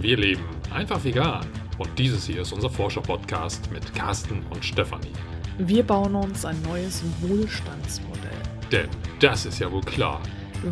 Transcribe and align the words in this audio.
Wir 0.00 0.16
leben 0.16 0.44
einfach 0.72 1.04
vegan. 1.04 1.46
Und 1.76 1.98
dieses 1.98 2.24
hier 2.24 2.40
ist 2.40 2.52
unser 2.52 2.70
Forscher-Podcast 2.70 3.70
mit 3.70 3.94
Carsten 3.94 4.42
und 4.48 4.64
Stefanie. 4.64 5.12
Wir 5.58 5.82
bauen 5.82 6.14
uns 6.14 6.46
ein 6.46 6.60
neues 6.62 7.02
Wohlstandsmodell. 7.20 8.30
Denn 8.72 8.88
das 9.18 9.44
ist 9.44 9.58
ja 9.58 9.70
wohl 9.70 9.82
klar. 9.82 10.22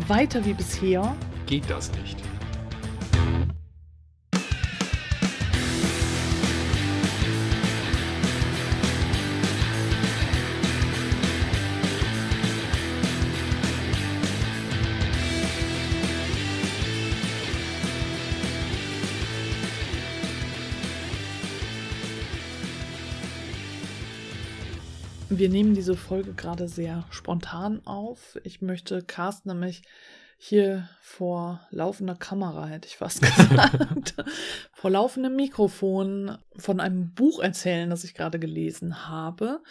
Weiter 0.07 0.43
wie 0.45 0.53
bisher 0.53 1.15
Geht 1.45 1.69
das 1.69 1.91
nicht? 1.91 2.17
Wir 25.39 25.47
nehmen 25.47 25.73
diese 25.73 25.95
Folge 25.95 26.33
gerade 26.33 26.67
sehr 26.67 27.05
spontan 27.11 27.79
auf. 27.85 28.37
Ich 28.43 28.61
möchte 28.61 29.01
Carsten 29.01 29.47
nämlich 29.47 29.83
hier 30.37 30.89
vor 31.01 31.61
laufender 31.71 32.15
Kamera, 32.15 32.65
hätte 32.65 32.89
ich 32.89 32.97
fast 32.97 33.21
gesagt, 33.37 34.15
vor 34.79 34.91
laufendem 34.91 35.35
Mikrofon 35.35 36.37
von 36.55 36.79
einem 36.79 37.13
Buch 37.13 37.41
erzählen, 37.41 37.89
das 37.89 38.05
ich 38.05 38.13
gerade 38.13 38.39
gelesen 38.39 39.09
habe. 39.09 39.61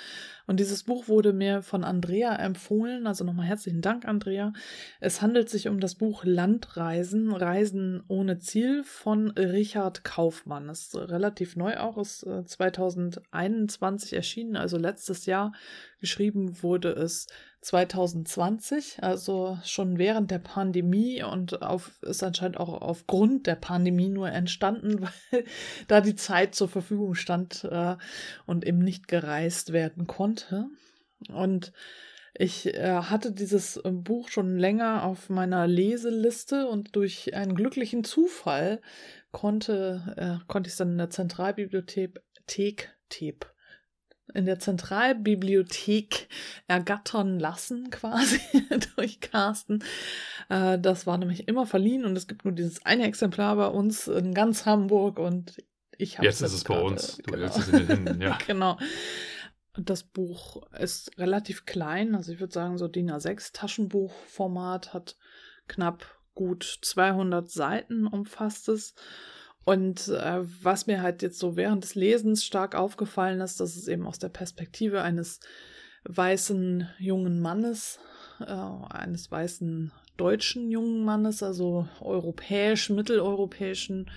Und 0.47 0.61
dieses 0.61 0.83
Buch 0.83 1.09
wurde 1.09 1.33
mir 1.33 1.63
von 1.63 1.83
Andrea 1.83 2.37
empfohlen. 2.37 3.07
Also 3.07 3.25
nochmal 3.25 3.47
herzlichen 3.47 3.81
Dank, 3.81 4.05
Andrea. 4.05 4.53
Es 5.01 5.23
handelt 5.23 5.49
sich 5.49 5.67
um 5.69 5.81
das 5.81 5.95
Buch 5.95 6.25
Landreisen, 6.25 7.33
Reisen 7.33 8.03
ohne 8.09 8.39
Ziel 8.39 8.85
von 8.85 9.31
Richard 9.31 10.05
Kaufmann. 10.05 10.69
Es 10.69 10.89
ist 10.89 10.97
relativ 10.97 11.57
neu 11.57 11.79
auch, 11.79 11.97
ist 11.97 12.27
2021 12.45 14.13
erschienen, 14.13 14.57
also 14.57 14.77
letztes 14.77 15.25
Jahr. 15.25 15.53
Geschrieben 16.01 16.63
wurde 16.63 16.91
es 16.91 17.29
2020, 17.61 19.03
also 19.03 19.59
schon 19.65 19.99
während 19.99 20.31
der 20.31 20.39
Pandemie 20.39 21.23
und 21.25 21.61
auf, 21.61 22.01
ist 22.03 22.23
anscheinend 22.23 22.59
auch 22.59 22.81
aufgrund 22.81 23.47
der 23.49 23.57
Pandemie 23.57 24.09
nur 24.09 24.31
entstanden, 24.31 24.98
weil 25.33 25.45
da 25.87 26.01
die 26.01 26.17
Zeit 26.17 26.55
zur 26.55 26.69
Verfügung 26.69 27.15
stand 27.15 27.65
äh, 27.65 27.97
und 28.47 28.67
eben 28.67 28.79
nicht 28.79 29.09
gereist 29.09 29.73
werden 29.73 30.07
konnte. 30.07 30.67
Und 31.33 31.73
ich 32.35 32.73
äh, 32.75 33.03
hatte 33.03 33.33
dieses 33.33 33.79
äh, 33.79 33.91
Buch 33.91 34.29
schon 34.29 34.59
länger 34.59 35.05
auf 35.05 35.29
meiner 35.29 35.67
Leseliste 35.67 36.69
und 36.69 36.95
durch 36.95 37.35
einen 37.35 37.55
glücklichen 37.55 38.05
Zufall 38.05 38.81
konnte, 39.33 40.15
äh, 40.17 40.45
konnte 40.47 40.69
ich 40.69 40.73
es 40.75 40.79
dann 40.79 40.93
in 40.93 40.99
der 40.99 41.11
Zentralbibliothek 41.11 42.21
Thek, 42.47 42.97
Tep, 43.11 43.53
in 44.35 44.47
der 44.47 44.59
Zentralbibliothek 44.59 46.29
ergattern 46.67 47.39
lassen, 47.39 47.91
quasi 47.91 48.41
durch 48.97 49.21
Carsten. 49.21 49.83
Äh, 50.49 50.79
das 50.79 51.07
war 51.07 51.19
nämlich 51.19 51.49
immer 51.49 51.67
verliehen 51.67 52.05
und 52.05 52.17
es 52.17 52.27
gibt 52.27 52.45
nur 52.45 52.55
dieses 52.55 52.85
eine 52.85 53.05
Exemplar 53.07 53.57
bei 53.57 53.69
uns 53.69 54.09
in 54.09 54.35
ganz 54.35 54.67
Hamburg 54.67 55.19
und 55.19 55.63
ich 55.97 56.19
habe 56.19 56.27
Jetzt 56.27 56.43
ist 56.43 56.53
es 56.53 56.65
bei 56.65 56.81
uns. 56.81 57.17
Du 57.19 57.33
genau. 57.33 57.39
hältst 57.39 57.59
es 57.59 57.69
in 57.69 57.79
den 57.79 57.87
Händen, 57.87 58.21
ja. 58.23 58.39
genau. 58.47 58.79
Das 59.77 60.03
Buch 60.03 60.63
ist 60.73 61.17
relativ 61.19 61.65
klein, 61.65 62.15
also 62.15 62.33
ich 62.33 62.41
würde 62.41 62.53
sagen 62.53 62.79
so 62.79 62.89
DIN 62.89 63.11
A6 63.11 63.53
Taschenbuchformat, 63.53 64.93
hat 64.93 65.17
knapp 65.69 66.05
gut 66.35 66.79
200 66.83 67.51
Seiten 67.51 68.07
umfasst 68.07 68.69
es. 68.69 68.95
Und 69.69 70.09
äh, 70.09 70.41
was 70.63 70.87
mir 70.87 71.03
halt 71.03 71.21
jetzt 71.21 71.39
so 71.39 71.55
während 71.55 71.85
des 71.85 71.95
Lesens 71.95 72.43
stark 72.43 72.75
aufgefallen 72.75 73.43
ist, 73.43 73.61
dass 73.61 73.77
es 73.77 73.87
eben 73.87 74.07
aus 74.07 74.19
der 74.19 74.31
Perspektive 74.31 75.03
eines 75.03 75.41
weißen 76.05 76.89
jungen 76.99 77.43
Mannes, 77.43 77.99
äh, 78.41 78.45
eines 78.47 79.31
weißen 79.31 79.93
deutschen 80.17 80.71
jungen 80.71 81.05
Mannes, 81.05 81.43
also 81.43 81.87
europäisch, 82.01 82.89
mitteleuropäischen 82.89 84.11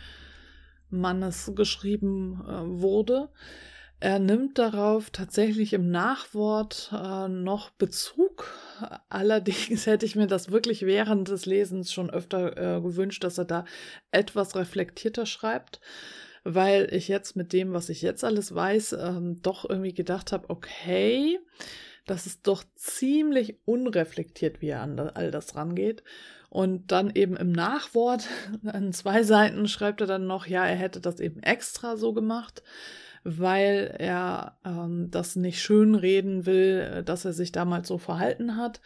Mannes 0.90 1.51
geschrieben 1.53 2.41
äh, 2.47 2.81
wurde. 2.81 3.28
Er 4.01 4.17
nimmt 4.17 4.57
darauf 4.57 5.12
tatsächlich 5.12 5.73
im 5.73 5.91
Nachwort 5.91 6.91
äh, 6.91 7.28
noch 7.28 7.69
Bezug. 7.69 8.51
Allerdings 9.09 9.85
hätte 9.85 10.07
ich 10.07 10.16
mir 10.16 10.25
das 10.25 10.50
wirklich 10.50 10.88
während 10.88 11.28
des 11.28 11.45
Lesens 11.45 11.94
schon 11.94 12.09
öfter 12.09 12.78
äh, 12.78 12.81
gewünscht, 12.81 13.23
dass 13.23 13.38
er 13.38 13.45
da 13.45 13.63
etwas 14.09 14.56
reflektierter 14.56 15.28
schreibt, 15.28 15.81
weil 16.44 16.91
ich 16.91 17.09
jetzt 17.09 17.35
mit 17.35 17.53
dem, 17.53 17.73
was 17.73 17.90
ich 17.90 18.01
jetzt 18.01 18.23
alles 18.23 18.56
weiß, 18.56 18.94
ähm, 18.94 19.40
doch 19.44 19.69
irgendwie 19.69 19.94
gedacht 19.94 20.31
habe, 20.31 20.50
okay, 20.50 21.38
das 22.07 22.25
ist 22.25 22.47
doch 22.47 22.63
ziemlich 22.73 23.59
unreflektiert, 23.66 24.61
wie 24.63 24.69
er 24.69 24.81
an 24.81 25.00
all 25.00 25.29
das 25.29 25.56
rangeht. 25.56 26.03
Und 26.50 26.91
dann 26.91 27.11
eben 27.13 27.38
im 27.38 27.51
Nachwort, 27.51 28.28
an 28.66 28.94
zwei 28.94 29.22
Seiten 29.22 29.67
schreibt 29.67 30.01
er 30.01 30.07
dann 30.07 30.25
noch, 30.25 30.47
ja, 30.47 30.66
er 30.66 30.75
hätte 30.75 31.01
das 31.01 31.19
eben 31.19 31.44
extra 31.44 31.97
so 31.97 32.13
gemacht 32.13 32.63
weil 33.24 33.96
er 34.00 34.58
ähm, 34.66 35.09
das 35.12 35.36
nicht 35.36 35.62
schönreden 35.62 36.46
will, 36.46 37.04
dass 37.04 37.26
er 37.26 37.34
sich 37.34 37.52
damals 37.52 37.88
so 37.88 37.98
verhalten 37.98 38.58
hat 38.58 38.82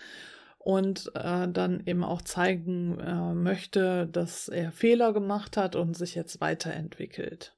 und 0.58 1.12
äh, 1.14 1.48
dann 1.48 1.84
eben 1.86 2.04
auch 2.04 2.22
zeigen 2.24 3.00
äh, 3.00 3.34
möchte, 3.34 4.08
dass 4.08 4.48
er 4.48 4.72
Fehler 4.72 5.14
gemacht 5.14 5.58
hat 5.58 5.76
und 5.76 5.96
sich 5.96 6.16
jetzt 6.16 6.42
weiterentwickelt. 6.42 7.56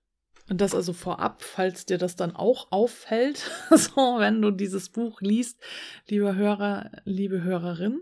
Und 0.49 0.61
das 0.61 0.75
also 0.75 0.93
vorab, 0.93 1.41
falls 1.41 1.85
dir 1.85 1.97
das 1.97 2.15
dann 2.15 2.35
auch 2.35 2.71
auffällt, 2.71 3.49
so 3.71 4.19
wenn 4.19 4.41
du 4.41 4.51
dieses 4.51 4.89
Buch 4.89 5.21
liest, 5.21 5.59
lieber 6.07 6.35
Hörer, 6.35 6.91
liebe 7.05 7.43
Hörerin, 7.43 8.01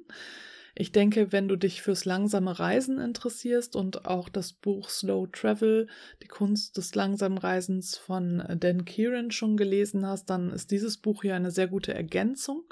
ich 0.77 0.91
denke, 0.91 1.31
wenn 1.31 1.47
du 1.47 1.55
dich 1.55 1.81
fürs 1.81 2.03
langsame 2.03 2.59
Reisen 2.59 2.99
interessierst 2.99 3.77
und 3.77 4.05
auch 4.05 4.27
das 4.27 4.51
Buch 4.51 4.89
Slow 4.89 5.27
Travel, 5.31 5.87
die 6.21 6.27
Kunst 6.27 6.75
des 6.75 6.93
langsamen 6.95 7.37
Reisens 7.37 7.97
von 7.97 8.43
Dan 8.59 8.83
Kieran 8.83 9.31
schon 9.31 9.55
gelesen 9.55 10.05
hast, 10.05 10.29
dann 10.29 10.51
ist 10.51 10.71
dieses 10.71 10.97
Buch 10.97 11.21
hier 11.21 11.35
eine 11.35 11.51
sehr 11.51 11.67
gute 11.67 11.93
Ergänzung. 11.93 12.65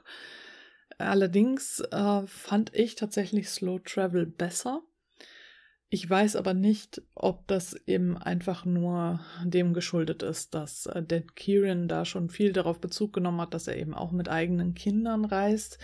Allerdings 0.97 1.79
äh, 1.91 2.27
fand 2.27 2.75
ich 2.75 2.95
tatsächlich 2.95 3.47
Slow 3.47 3.79
Travel 3.79 4.25
besser. 4.25 4.81
Ich 5.93 6.09
weiß 6.09 6.37
aber 6.37 6.55
nicht, 6.55 7.03
ob 7.13 7.47
das 7.47 7.75
eben 7.85 8.17
einfach 8.17 8.65
nur 8.65 9.19
dem 9.45 9.75
geschuldet 9.75 10.23
ist, 10.23 10.55
dass 10.55 10.87
äh, 10.87 11.03
Dan 11.03 11.27
Kieran 11.35 11.87
da 11.87 12.03
schon 12.03 12.29
viel 12.29 12.51
darauf 12.51 12.81
Bezug 12.81 13.13
genommen 13.13 13.39
hat, 13.39 13.53
dass 13.53 13.67
er 13.67 13.77
eben 13.77 13.93
auch 13.93 14.11
mit 14.11 14.27
eigenen 14.27 14.73
Kindern 14.73 15.23
reist. 15.23 15.77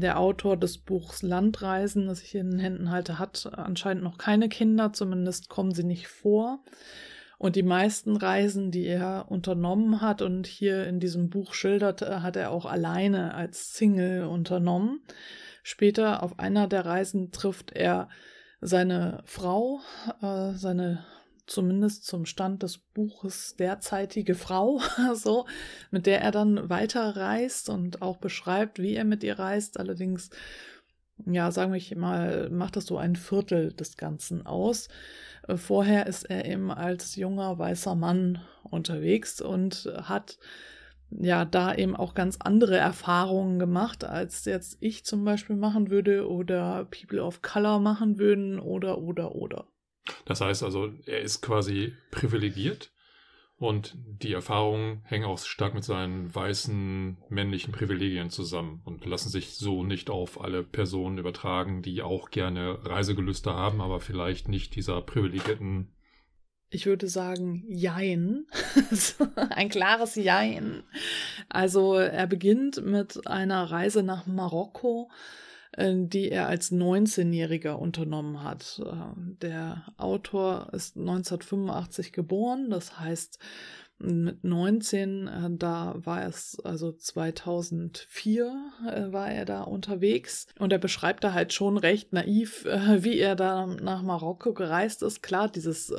Der 0.00 0.18
Autor 0.18 0.56
des 0.56 0.78
Buchs 0.78 1.22
Landreisen, 1.22 2.06
das 2.06 2.22
ich 2.22 2.30
hier 2.30 2.40
in 2.40 2.50
den 2.50 2.60
Händen 2.60 2.90
halte, 2.90 3.18
hat 3.18 3.50
anscheinend 3.52 4.02
noch 4.02 4.18
keine 4.18 4.48
Kinder, 4.48 4.92
zumindest 4.92 5.48
kommen 5.48 5.72
sie 5.72 5.84
nicht 5.84 6.08
vor. 6.08 6.62
Und 7.38 7.56
die 7.56 7.62
meisten 7.62 8.16
Reisen, 8.16 8.70
die 8.70 8.86
er 8.86 9.26
unternommen 9.28 10.00
hat 10.00 10.22
und 10.22 10.46
hier 10.46 10.86
in 10.86 11.00
diesem 11.00 11.30
Buch 11.30 11.52
schildert, 11.54 12.02
äh, 12.02 12.20
hat 12.20 12.36
er 12.36 12.50
auch 12.50 12.64
alleine 12.64 13.34
als 13.34 13.74
Single 13.74 14.24
unternommen. 14.24 15.00
Später 15.62 16.22
auf 16.22 16.38
einer 16.38 16.68
der 16.68 16.86
Reisen 16.86 17.32
trifft 17.32 17.72
er 17.72 18.08
seine 18.60 19.22
Frau, 19.24 19.80
äh, 20.22 20.52
seine 20.52 21.04
zumindest 21.46 22.06
zum 22.06 22.26
Stand 22.26 22.62
des 22.62 22.78
Buches 22.78 23.56
derzeitige 23.56 24.34
Frau, 24.34 24.80
so, 25.14 25.46
mit 25.90 26.06
der 26.06 26.20
er 26.20 26.30
dann 26.30 26.68
weiterreist 26.68 27.68
und 27.68 28.02
auch 28.02 28.16
beschreibt, 28.16 28.78
wie 28.78 28.94
er 28.94 29.04
mit 29.04 29.22
ihr 29.22 29.38
reist. 29.38 29.78
Allerdings, 29.78 30.30
ja, 31.26 31.50
sagen 31.50 31.72
wir 31.72 31.98
mal, 31.98 32.50
macht 32.50 32.76
das 32.76 32.86
so 32.86 32.98
ein 32.98 33.16
Viertel 33.16 33.72
des 33.72 33.96
Ganzen 33.96 34.46
aus. 34.46 34.88
Äh, 35.46 35.56
vorher 35.56 36.06
ist 36.06 36.24
er 36.24 36.44
eben 36.46 36.70
als 36.70 37.16
junger 37.16 37.58
weißer 37.58 37.94
Mann 37.94 38.40
unterwegs 38.62 39.40
und 39.40 39.90
hat 40.02 40.38
ja 41.10 41.44
da 41.44 41.74
eben 41.74 41.94
auch 41.94 42.14
ganz 42.14 42.38
andere 42.40 42.76
Erfahrungen 42.76 43.58
gemacht, 43.58 44.04
als 44.04 44.44
jetzt 44.46 44.78
ich 44.80 45.04
zum 45.04 45.24
Beispiel 45.24 45.56
machen 45.56 45.90
würde 45.90 46.28
oder 46.28 46.86
People 46.86 47.22
of 47.22 47.42
Color 47.42 47.78
machen 47.78 48.18
würden 48.18 48.58
oder 48.58 48.98
oder 48.98 49.34
oder. 49.34 49.66
Das 50.24 50.40
heißt 50.40 50.62
also, 50.62 50.92
er 51.06 51.20
ist 51.20 51.40
quasi 51.42 51.94
privilegiert 52.10 52.90
und 53.56 53.96
die 53.96 54.32
Erfahrungen 54.32 55.02
hängen 55.04 55.24
auch 55.24 55.38
stark 55.38 55.74
mit 55.74 55.84
seinen 55.84 56.34
weißen 56.34 57.16
männlichen 57.28 57.72
Privilegien 57.72 58.28
zusammen 58.28 58.82
und 58.84 59.06
lassen 59.06 59.28
sich 59.28 59.54
so 59.54 59.84
nicht 59.84 60.10
auf 60.10 60.40
alle 60.40 60.64
Personen 60.64 61.18
übertragen, 61.18 61.80
die 61.80 62.02
auch 62.02 62.30
gerne 62.30 62.78
Reisegelüste 62.84 63.54
haben, 63.54 63.80
aber 63.80 64.00
vielleicht 64.00 64.48
nicht 64.48 64.74
dieser 64.74 65.00
privilegierten. 65.02 65.88
Ich 66.68 66.86
würde 66.86 67.06
sagen, 67.08 67.64
Jein. 67.68 68.46
Ein 69.50 69.68
klares 69.68 70.16
Jein. 70.16 70.82
Also 71.48 71.94
er 71.94 72.26
beginnt 72.26 72.84
mit 72.84 73.28
einer 73.28 73.70
Reise 73.70 74.02
nach 74.02 74.26
Marokko 74.26 75.08
die 75.78 76.30
er 76.30 76.48
als 76.48 76.72
19-Jähriger 76.72 77.72
unternommen 77.72 78.42
hat. 78.42 78.80
Äh, 78.84 78.92
der 79.42 79.84
Autor 79.96 80.68
ist 80.72 80.96
1985 80.96 82.12
geboren, 82.12 82.70
das 82.70 82.98
heißt, 82.98 83.38
mit 83.98 84.42
19, 84.42 85.28
äh, 85.28 85.50
da 85.52 85.94
war 85.96 86.26
es, 86.26 86.58
also 86.64 86.92
2004 86.92 88.72
äh, 88.86 89.12
war 89.12 89.30
er 89.30 89.44
da 89.44 89.62
unterwegs. 89.62 90.46
Und 90.58 90.72
er 90.72 90.78
beschreibt 90.78 91.24
da 91.24 91.32
halt 91.32 91.52
schon 91.52 91.78
recht 91.78 92.12
naiv, 92.12 92.64
äh, 92.66 93.04
wie 93.04 93.18
er 93.18 93.36
da 93.36 93.66
nach 93.66 94.02
Marokko 94.02 94.52
gereist 94.52 95.02
ist. 95.02 95.22
Klar, 95.22 95.48
dieses 95.48 95.92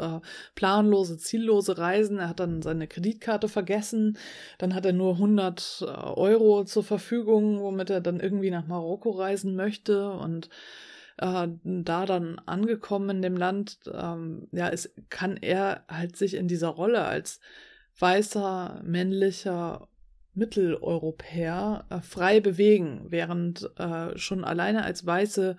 planlose, 0.56 1.18
ziellose 1.18 1.78
Reisen, 1.78 2.20
er 2.20 2.30
hat 2.30 2.40
dann 2.40 2.62
seine 2.62 2.88
Kreditkarte 2.88 3.48
vergessen, 3.48 4.18
dann 4.58 4.76
hat 4.76 4.86
er 4.86 4.94
nur 4.94 5.14
100 5.14 5.82
äh, 5.82 5.86
Euro 5.86 6.66
zur 6.66 6.84
Verfügung, 6.84 7.62
womit 7.62 7.90
er 7.90 8.02
dann 8.02 8.20
irgendwie 8.20 8.52
nach 8.52 8.68
Marokko 8.68 9.12
reisen 9.12 9.56
möchte. 9.56 10.12
Und 10.12 10.50
da 11.18 12.06
dann 12.06 12.42
angekommen 12.46 13.10
in 13.10 13.22
dem 13.22 13.38
Land, 13.38 13.80
ähm, 13.90 14.50
ja, 14.52 14.68
es 14.68 14.94
kann 15.08 15.38
er 15.38 15.86
halt 15.88 16.18
sich 16.18 16.34
in 16.34 16.50
dieser 16.50 16.68
Rolle 16.68 17.06
als 17.06 17.40
weißer, 18.00 18.82
männlicher 18.84 19.88
Mitteleuropäer 20.34 21.86
äh, 21.90 22.02
frei 22.02 22.40
bewegen, 22.40 23.06
während 23.10 23.72
äh, 23.78 24.18
schon 24.18 24.44
alleine 24.44 24.84
als 24.84 25.06
weiße 25.06 25.58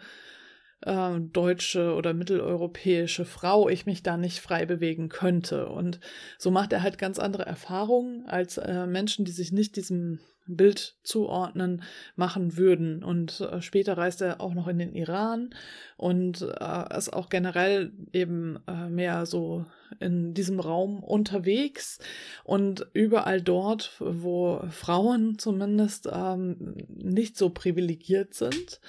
äh, 0.83 1.21
deutsche 1.21 1.95
oder 1.95 2.15
mitteleuropäische 2.15 3.25
Frau 3.25 3.69
ich 3.69 3.87
mich 3.87 4.03
da 4.03 4.17
nicht 4.17 4.41
frei 4.41 4.67
bewegen 4.67 5.09
könnte. 5.09 5.69
Und 5.69 6.01
so 6.39 6.51
macht 6.51 6.73
er 6.73 6.83
halt 6.83 6.99
ganz 6.99 7.19
andere 7.19 7.47
Erfahrungen 7.47 8.27
als 8.27 8.59
äh, 8.59 8.87
Menschen, 8.87 9.25
die 9.25 9.33
sich 9.33 9.53
nicht 9.53 9.77
diesem 9.77 10.21
Bild 10.49 10.97
zuordnen, 11.03 11.83
machen 12.15 12.57
würden. 12.57 13.03
Und 13.03 13.41
äh, 13.41 13.61
später 13.61 13.99
reist 13.99 14.21
er 14.21 14.41
auch 14.41 14.55
noch 14.55 14.69
in 14.69 14.79
den 14.79 14.95
Iran 14.95 15.51
und 15.97 16.43
äh, 16.43 16.97
ist 16.97 17.13
auch 17.13 17.29
generell 17.29 17.93
eben 18.13 18.59
äh, 18.69 18.89
mehr 18.89 19.27
so 19.27 19.65
in 20.01 20.35
diesem 20.35 20.61
Raum 20.61 21.03
unterwegs 21.03 21.99
und 22.45 22.87
überall 22.93 23.41
dort, 23.41 23.97
wo 23.99 24.63
Frauen 24.71 25.39
zumindest 25.39 26.09
ähm, 26.13 26.77
nicht 26.89 27.37
so 27.37 27.51
privilegiert 27.51 28.35
sind 28.35 28.81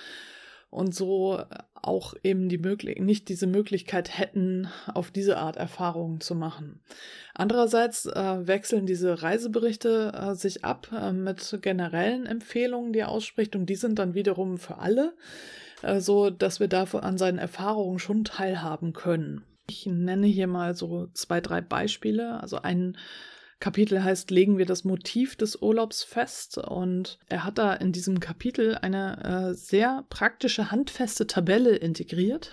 und 0.69 0.93
so 0.93 1.41
auch 1.81 2.13
eben 2.23 2.49
die 2.49 2.57
möglich 2.57 2.99
nicht 2.99 3.29
diese 3.29 3.47
Möglichkeit 3.47 4.17
hätten, 4.17 4.67
auf 4.93 5.11
diese 5.11 5.37
Art 5.37 5.55
Erfahrungen 5.55 6.19
zu 6.19 6.35
machen. 6.35 6.81
Andererseits 7.33 8.05
äh, 8.05 8.47
wechseln 8.47 8.85
diese 8.85 9.21
Reiseberichte 9.21 10.11
äh, 10.13 10.35
sich 10.35 10.65
ab 10.65 10.89
äh, 10.91 11.13
mit 11.13 11.59
generellen 11.61 12.25
Empfehlungen, 12.25 12.93
die 12.93 12.99
er 12.99 13.09
ausspricht, 13.09 13.55
und 13.55 13.67
die 13.67 13.75
sind 13.75 13.99
dann 13.99 14.15
wiederum 14.15 14.57
für 14.57 14.79
alle, 14.79 15.13
äh, 15.83 15.99
so 15.99 16.29
dass 16.29 16.59
wir 16.59 16.67
da 16.67 16.83
an 16.83 17.17
seinen 17.17 17.37
Erfahrungen 17.37 17.99
schon 17.99 18.23
teilhaben 18.23 18.93
können. 18.93 19.43
Ich 19.69 19.85
nenne 19.85 20.27
hier 20.27 20.47
mal 20.47 20.75
so 20.75 21.07
zwei, 21.13 21.41
drei 21.41 21.61
Beispiele. 21.61 22.41
Also 22.41 22.61
ein 22.61 22.97
Kapitel 23.59 24.03
heißt, 24.03 24.29
legen 24.29 24.59
wir 24.59 24.67
das 24.67 24.83
Motiv 24.83 25.35
des 25.35 25.55
Urlaubs 25.61 26.03
fest. 26.03 26.59
Und 26.59 27.17
er 27.27 27.43
hat 27.43 27.57
da 27.57 27.73
in 27.73 27.91
diesem 27.91 28.19
Kapitel 28.19 28.75
eine 28.75 29.49
äh, 29.49 29.53
sehr 29.55 30.05
praktische, 30.09 30.69
handfeste 30.69 31.25
Tabelle 31.25 31.75
integriert, 31.75 32.51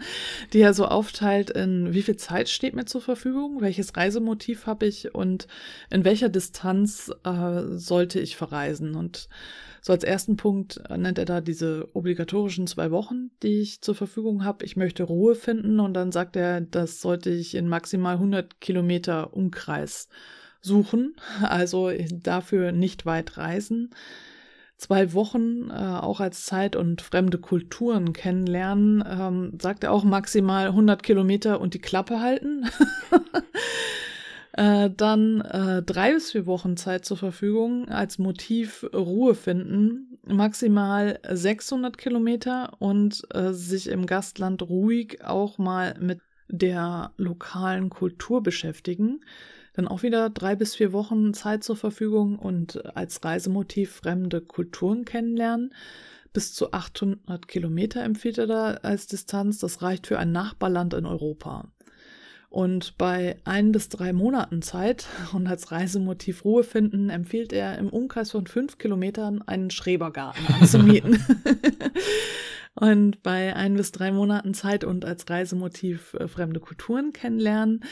die 0.52 0.60
er 0.60 0.74
so 0.74 0.86
aufteilt 0.86 1.50
in 1.50 1.94
wie 1.94 2.02
viel 2.02 2.16
Zeit 2.16 2.48
steht 2.48 2.74
mir 2.74 2.84
zur 2.84 3.00
Verfügung, 3.00 3.60
welches 3.60 3.96
Reisemotiv 3.96 4.66
habe 4.66 4.86
ich 4.86 5.14
und 5.14 5.46
in 5.88 6.04
welcher 6.04 6.28
Distanz 6.28 7.12
äh, 7.24 7.62
sollte 7.76 8.18
ich 8.18 8.36
verreisen. 8.36 8.96
Und 8.96 9.28
so 9.82 9.92
als 9.92 10.02
ersten 10.02 10.36
Punkt 10.36 10.82
nennt 10.90 11.18
er 11.18 11.24
da 11.26 11.40
diese 11.40 11.88
obligatorischen 11.94 12.66
zwei 12.66 12.90
Wochen, 12.90 13.30
die 13.44 13.60
ich 13.60 13.82
zur 13.82 13.94
Verfügung 13.94 14.44
habe. 14.44 14.64
Ich 14.64 14.76
möchte 14.76 15.04
Ruhe 15.04 15.36
finden 15.36 15.78
und 15.78 15.94
dann 15.94 16.10
sagt 16.10 16.34
er, 16.34 16.60
das 16.60 17.00
sollte 17.00 17.30
ich 17.30 17.54
in 17.54 17.68
maximal 17.68 18.14
100 18.14 18.60
Kilometer 18.60 19.32
Umkreis 19.32 20.08
suchen, 20.60 21.14
also 21.42 21.90
dafür 22.12 22.72
nicht 22.72 23.06
weit 23.06 23.36
reisen. 23.36 23.90
Zwei 24.76 25.12
Wochen 25.12 25.68
äh, 25.68 25.74
auch 25.74 26.20
als 26.20 26.46
Zeit 26.46 26.74
und 26.74 27.02
fremde 27.02 27.36
Kulturen 27.36 28.14
kennenlernen, 28.14 29.04
ähm, 29.06 29.58
sagt 29.60 29.84
er 29.84 29.92
auch 29.92 30.04
maximal 30.04 30.68
100 30.68 31.02
Kilometer 31.02 31.60
und 31.60 31.74
die 31.74 31.80
Klappe 31.80 32.20
halten. 32.20 32.64
äh, 34.52 34.88
dann 34.96 35.42
äh, 35.42 35.82
drei 35.82 36.14
bis 36.14 36.32
vier 36.32 36.46
Wochen 36.46 36.78
Zeit 36.78 37.04
zur 37.04 37.18
Verfügung 37.18 37.90
als 37.90 38.18
Motiv 38.18 38.86
Ruhe 38.94 39.34
finden, 39.34 40.18
maximal 40.26 41.18
600 41.28 41.98
Kilometer 41.98 42.72
und 42.78 43.22
äh, 43.34 43.52
sich 43.52 43.86
im 43.86 44.06
Gastland 44.06 44.62
ruhig 44.62 45.22
auch 45.24 45.58
mal 45.58 45.94
mit 46.00 46.20
der 46.48 47.12
lokalen 47.18 47.90
Kultur 47.90 48.42
beschäftigen. 48.42 49.20
Dann 49.80 49.88
auch 49.88 50.02
wieder 50.02 50.28
drei 50.28 50.56
bis 50.56 50.74
vier 50.74 50.92
Wochen 50.92 51.32
Zeit 51.32 51.64
zur 51.64 51.74
Verfügung 51.74 52.38
und 52.38 52.84
als 52.94 53.24
Reisemotiv 53.24 53.90
fremde 53.92 54.42
Kulturen 54.42 55.06
kennenlernen. 55.06 55.72
Bis 56.34 56.52
zu 56.52 56.74
800 56.74 57.48
Kilometer 57.48 58.02
empfiehlt 58.02 58.36
er 58.36 58.46
da 58.46 58.72
als 58.82 59.06
Distanz. 59.06 59.56
Das 59.56 59.80
reicht 59.80 60.06
für 60.06 60.18
ein 60.18 60.32
Nachbarland 60.32 60.92
in 60.92 61.06
Europa. 61.06 61.64
Und 62.50 62.98
bei 62.98 63.38
ein 63.44 63.72
bis 63.72 63.88
drei 63.88 64.12
Monaten 64.12 64.60
Zeit 64.60 65.06
und 65.32 65.46
als 65.46 65.72
Reisemotiv 65.72 66.44
Ruhe 66.44 66.62
finden, 66.62 67.08
empfiehlt 67.08 67.54
er 67.54 67.78
im 67.78 67.88
Umkreis 67.88 68.32
von 68.32 68.46
fünf 68.46 68.76
Kilometern 68.76 69.40
einen 69.40 69.70
Schrebergarten 69.70 70.46
anzumieten. 70.60 71.24
und 72.74 73.22
bei 73.22 73.56
ein 73.56 73.76
bis 73.78 73.92
drei 73.92 74.12
Monaten 74.12 74.52
Zeit 74.52 74.84
und 74.84 75.06
als 75.06 75.30
Reisemotiv 75.30 76.12
äh, 76.20 76.28
fremde 76.28 76.60
Kulturen 76.60 77.14
kennenlernen, 77.14 77.82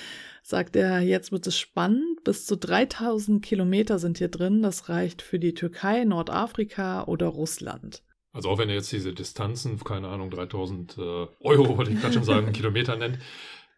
sagt 0.48 0.76
er, 0.76 1.00
jetzt 1.00 1.30
wird 1.30 1.46
es 1.46 1.58
spannend. 1.58 2.24
Bis 2.24 2.46
zu 2.46 2.56
3000 2.56 3.44
Kilometer 3.44 3.98
sind 3.98 4.18
hier 4.18 4.28
drin. 4.28 4.62
Das 4.62 4.88
reicht 4.88 5.20
für 5.20 5.38
die 5.38 5.54
Türkei, 5.54 6.04
Nordafrika 6.04 7.04
oder 7.04 7.26
Russland. 7.26 8.02
Also 8.32 8.48
auch 8.48 8.58
wenn 8.58 8.68
er 8.68 8.76
jetzt 8.76 8.92
diese 8.92 9.12
Distanzen, 9.12 9.78
keine 9.82 10.08
Ahnung, 10.08 10.30
3000 10.30 10.96
äh, 10.96 11.00
Euro, 11.40 11.76
wollte 11.76 11.92
ich 11.92 12.00
gerade 12.00 12.14
schon 12.14 12.24
sagen, 12.24 12.52
Kilometer 12.52 12.96
nennt, 12.96 13.18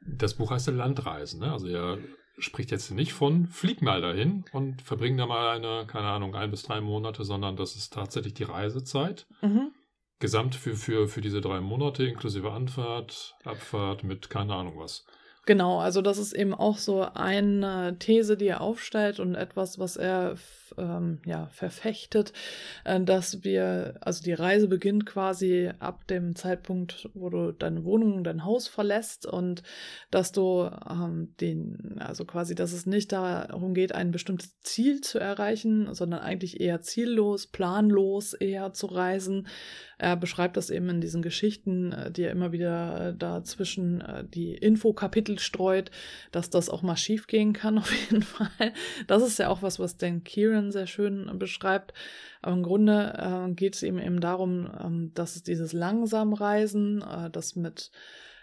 das 0.01 0.35
Buch 0.35 0.51
heißt 0.51 0.69
ja 0.69 0.73
Landreisen. 0.73 1.41
Ne? 1.41 1.53
Also 1.53 1.67
er 1.67 1.99
spricht 2.39 2.71
jetzt 2.71 2.91
nicht 2.91 3.13
von, 3.13 3.47
flieg 3.47 3.83
mal 3.83 4.01
dahin 4.01 4.45
und 4.53 4.81
verbring 4.83 5.17
da 5.17 5.27
mal 5.27 5.57
eine, 5.57 5.87
keine 5.87 6.07
Ahnung, 6.07 6.35
ein 6.35 6.51
bis 6.51 6.63
drei 6.63 6.81
Monate, 6.81 7.25
sondern 7.25 7.57
das 7.57 7.77
ist 7.77 7.93
tatsächlich 7.93 8.35
die 8.35 8.45
Reisezeit. 8.45 9.27
Mhm. 9.43 9.73
Gesamt 10.21 10.55
für, 10.55 10.77
für, 10.77 11.09
für 11.09 11.21
diese 11.21 11.41
drei 11.41 11.61
Monate, 11.61 12.05
inklusive 12.05 12.53
Anfahrt, 12.53 13.35
Abfahrt 13.45 14.05
mit 14.05 14.31
keine 14.31 14.55
Ahnung 14.55 14.75
was. 14.77 15.07
Genau, 15.47 15.81
also 15.81 16.03
das 16.03 16.19
ist 16.19 16.33
eben 16.35 16.55
auch 16.55 16.77
so 16.77 17.03
eine 17.03 17.97
These, 17.99 18.37
die 18.37 18.49
er 18.49 18.61
aufstellt 18.61 19.21
und 19.21 19.35
etwas, 19.35 19.79
was 19.79 19.97
er 19.97 20.37
ähm, 20.77 21.19
ja, 21.25 21.49
verfechtet, 21.49 22.33
äh, 22.85 23.01
dass 23.01 23.43
wir, 23.43 23.95
also 24.01 24.23
die 24.23 24.33
Reise 24.33 24.69
beginnt 24.69 25.07
quasi 25.07 25.71
ab 25.79 26.07
dem 26.07 26.37
Zeitpunkt, 26.37 27.09
wo 27.15 27.31
du 27.31 27.53
deine 27.53 27.85
Wohnung, 27.85 28.23
dein 28.23 28.45
Haus 28.45 28.69
verlässt 28.69 29.27
und 29.27 29.63
dass 30.11 30.33
du 30.33 30.71
ähm, 30.89 31.35
den, 31.41 31.97
also 31.99 32.25
quasi, 32.25 32.55
dass 32.55 32.73
es 32.73 32.87
nicht 32.87 33.13
darum 33.13 33.75
geht, 33.75 33.95
ein 33.95 34.11
bestimmtes 34.11 34.59
Ziel 34.61 35.01
zu 35.01 35.19
erreichen, 35.19 35.95
sondern 35.95 36.21
eigentlich 36.21 36.61
eher 36.61 36.81
ziellos, 36.83 37.47
planlos 37.47 38.35
eher 38.35 38.73
zu 38.73 38.87
reisen. 38.87 39.49
Er 39.99 40.17
beschreibt 40.17 40.57
das 40.57 40.71
eben 40.71 40.89
in 40.89 41.01
diesen 41.01 41.23
Geschichten, 41.23 41.93
äh, 41.93 42.11
die 42.11 42.25
er 42.25 42.33
immer 42.33 42.53
wieder 42.53 43.09
äh, 43.09 43.15
dazwischen 43.17 44.01
äh, 44.01 44.25
die 44.25 44.55
Infokapitel 44.55 45.30
streut, 45.39 45.91
dass 46.33 46.51
das 46.51 46.69
auch 46.69 46.83
mal 46.83 46.97
schief 46.97 47.27
gehen 47.27 47.53
kann, 47.53 47.79
auf 47.79 47.93
jeden 47.93 48.23
Fall. 48.23 48.73
Das 49.07 49.23
ist 49.23 49.39
ja 49.39 49.49
auch 49.49 49.63
was, 49.63 49.79
was 49.79 49.97
Dan 49.97 50.25
Kieran 50.25 50.73
sehr 50.73 50.87
schön 50.87 51.39
beschreibt. 51.39 51.95
Aber 52.43 52.53
im 52.55 52.63
Grunde 52.63 53.49
äh, 53.49 53.53
geht 53.53 53.75
es 53.75 53.83
ihm 53.83 53.99
eben 53.99 54.21
darum, 54.21 54.71
ähm, 54.83 55.13
dass 55.15 55.37
es 55.37 55.43
dieses 55.43 55.73
langsam 55.73 56.33
Reisen, 56.33 57.03
äh, 57.03 57.31
das 57.31 57.57
mit 57.57 57.91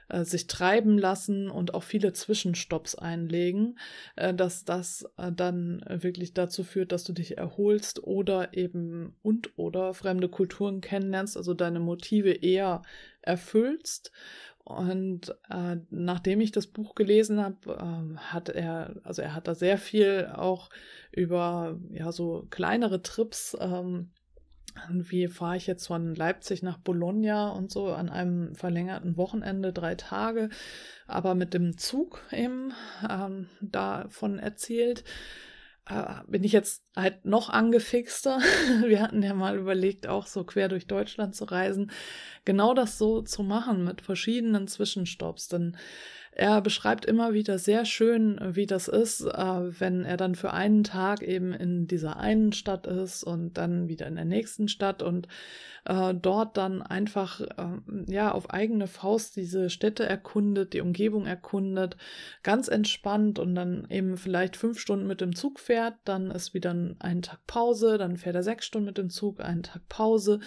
äh, 0.09 0.23
sich 0.23 0.47
treiben 0.47 0.97
lassen 0.97 1.49
und 1.49 1.73
auch 1.73 1.83
viele 1.83 2.13
Zwischenstopps 2.13 2.95
einlegen, 2.95 3.77
äh, 4.15 4.33
dass 4.33 4.63
das 4.63 5.05
äh, 5.17 5.31
dann 5.33 5.83
wirklich 5.87 6.33
dazu 6.33 6.63
führt, 6.63 6.93
dass 6.93 7.03
du 7.03 7.11
dich 7.11 7.37
erholst 7.37 8.01
oder 8.03 8.53
eben 8.53 9.15
und 9.21 9.57
oder 9.57 9.93
fremde 9.93 10.29
Kulturen 10.29 10.79
kennenlernst, 10.79 11.35
also 11.35 11.53
deine 11.53 11.81
Motive 11.81 12.31
eher 12.31 12.83
erfüllst 13.21 14.11
und 14.67 15.33
äh, 15.49 15.77
nachdem 15.89 16.41
ich 16.41 16.51
das 16.51 16.67
Buch 16.67 16.93
gelesen 16.93 17.41
habe, 17.41 17.55
äh, 17.71 18.17
hat 18.17 18.49
er, 18.49 18.95
also 19.03 19.21
er 19.21 19.33
hat 19.33 19.47
da 19.47 19.55
sehr 19.55 19.77
viel 19.77 20.29
auch 20.35 20.69
über 21.13 21.79
ja 21.89 22.11
so 22.11 22.45
kleinere 22.49 23.01
Trips. 23.01 23.55
Ähm, 23.61 24.11
wie 24.89 25.27
fahre 25.29 25.55
ich 25.55 25.67
jetzt 25.67 25.87
von 25.87 26.13
Leipzig 26.13 26.63
nach 26.63 26.77
Bologna 26.77 27.49
und 27.49 27.71
so 27.71 27.93
an 27.93 28.09
einem 28.09 28.55
verlängerten 28.55 29.15
Wochenende, 29.15 29.71
drei 29.71 29.95
Tage, 29.95 30.49
aber 31.07 31.33
mit 31.33 31.53
dem 31.53 31.77
Zug 31.77 32.21
eben 32.31 32.73
ähm, 33.09 33.47
davon 33.61 34.37
erzählt. 34.37 35.05
Äh, 35.89 36.21
bin 36.27 36.43
ich 36.43 36.51
jetzt 36.51 36.83
halt 36.95 37.25
noch 37.25 37.49
angefixter. 37.49 38.39
Wir 38.85 39.01
hatten 39.01 39.23
ja 39.23 39.33
mal 39.33 39.57
überlegt, 39.57 40.07
auch 40.07 40.27
so 40.27 40.43
quer 40.43 40.67
durch 40.67 40.87
Deutschland 40.87 41.35
zu 41.35 41.45
reisen, 41.45 41.91
genau 42.45 42.73
das 42.73 42.97
so 42.97 43.21
zu 43.21 43.43
machen 43.43 43.83
mit 43.83 44.01
verschiedenen 44.01 44.67
Zwischenstopps. 44.67 45.47
Denn 45.47 45.77
er 46.39 46.61
beschreibt 46.61 47.05
immer 47.05 47.33
wieder 47.33 47.57
sehr 47.57 47.83
schön, 47.83 48.39
wie 48.43 48.67
das 48.67 48.87
ist, 48.87 49.21
äh, 49.21 49.79
wenn 49.79 50.05
er 50.05 50.17
dann 50.17 50.35
für 50.35 50.53
einen 50.53 50.83
Tag 50.83 51.23
eben 51.23 51.51
in 51.51 51.87
dieser 51.87 52.17
einen 52.17 52.53
Stadt 52.53 52.85
ist 52.85 53.23
und 53.23 53.55
dann 53.57 53.87
wieder 53.87 54.05
in 54.05 54.13
der 54.13 54.25
nächsten 54.25 54.67
Stadt 54.67 55.01
und 55.01 55.27
äh, 55.85 56.13
dort 56.13 56.55
dann 56.55 56.83
einfach 56.83 57.41
äh, 57.41 57.79
ja 58.05 58.31
auf 58.31 58.51
eigene 58.51 58.85
Faust 58.85 59.35
diese 59.35 59.71
Städte 59.71 60.05
erkundet, 60.05 60.73
die 60.73 60.81
Umgebung 60.81 61.25
erkundet, 61.25 61.97
ganz 62.43 62.67
entspannt 62.67 63.39
und 63.39 63.55
dann 63.55 63.87
eben 63.89 64.15
vielleicht 64.15 64.57
fünf 64.57 64.79
Stunden 64.79 65.07
mit 65.07 65.21
dem 65.21 65.35
Zug 65.35 65.59
fährt, 65.59 65.95
dann 66.05 66.29
ist 66.29 66.53
wieder 66.53 66.69
ein 66.99 67.23
Tag 67.23 67.39
Pause, 67.47 67.97
dann 67.97 68.15
fährt 68.15 68.35
er 68.35 68.43
sechs 68.43 68.67
Stunden 68.67 68.85
mit 68.85 68.99
dem 68.99 69.09
Zug, 69.09 69.39
einen 69.39 69.63
Tag 69.63 69.81
Pause 69.89 70.39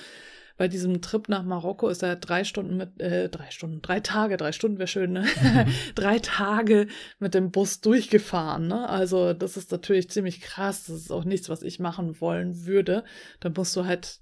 bei 0.61 0.69
diesem 0.69 1.01
Trip 1.01 1.27
nach 1.31 1.43
Marokko 1.43 1.89
ist 1.89 2.03
er 2.03 2.17
drei 2.17 2.45
Stunden 2.45 2.77
mit, 2.77 3.01
äh, 3.01 3.31
drei 3.31 3.51
Stunden, 3.51 3.81
drei 3.81 4.01
Tage, 4.01 4.37
drei 4.37 4.53
Stunden 4.53 4.77
wäre 4.77 4.89
schön, 4.89 5.11
ne? 5.11 5.25
drei 5.95 6.19
Tage 6.19 6.87
mit 7.19 7.33
dem 7.33 7.51
Bus 7.51 7.81
durchgefahren, 7.81 8.69
ne? 8.69 8.87
Also 8.87 9.33
das 9.33 9.57
ist 9.57 9.73
natürlich 9.73 10.11
ziemlich 10.11 10.43
krass. 10.43 10.85
Das 10.85 10.97
ist 10.97 11.13
auch 11.13 11.25
nichts, 11.25 11.49
was 11.49 11.63
ich 11.63 11.81
machen 11.81 12.21
wollen 12.21 12.67
würde. 12.67 13.05
Da 13.41 13.49
musst 13.49 13.75
du 13.75 13.87
halt 13.87 14.21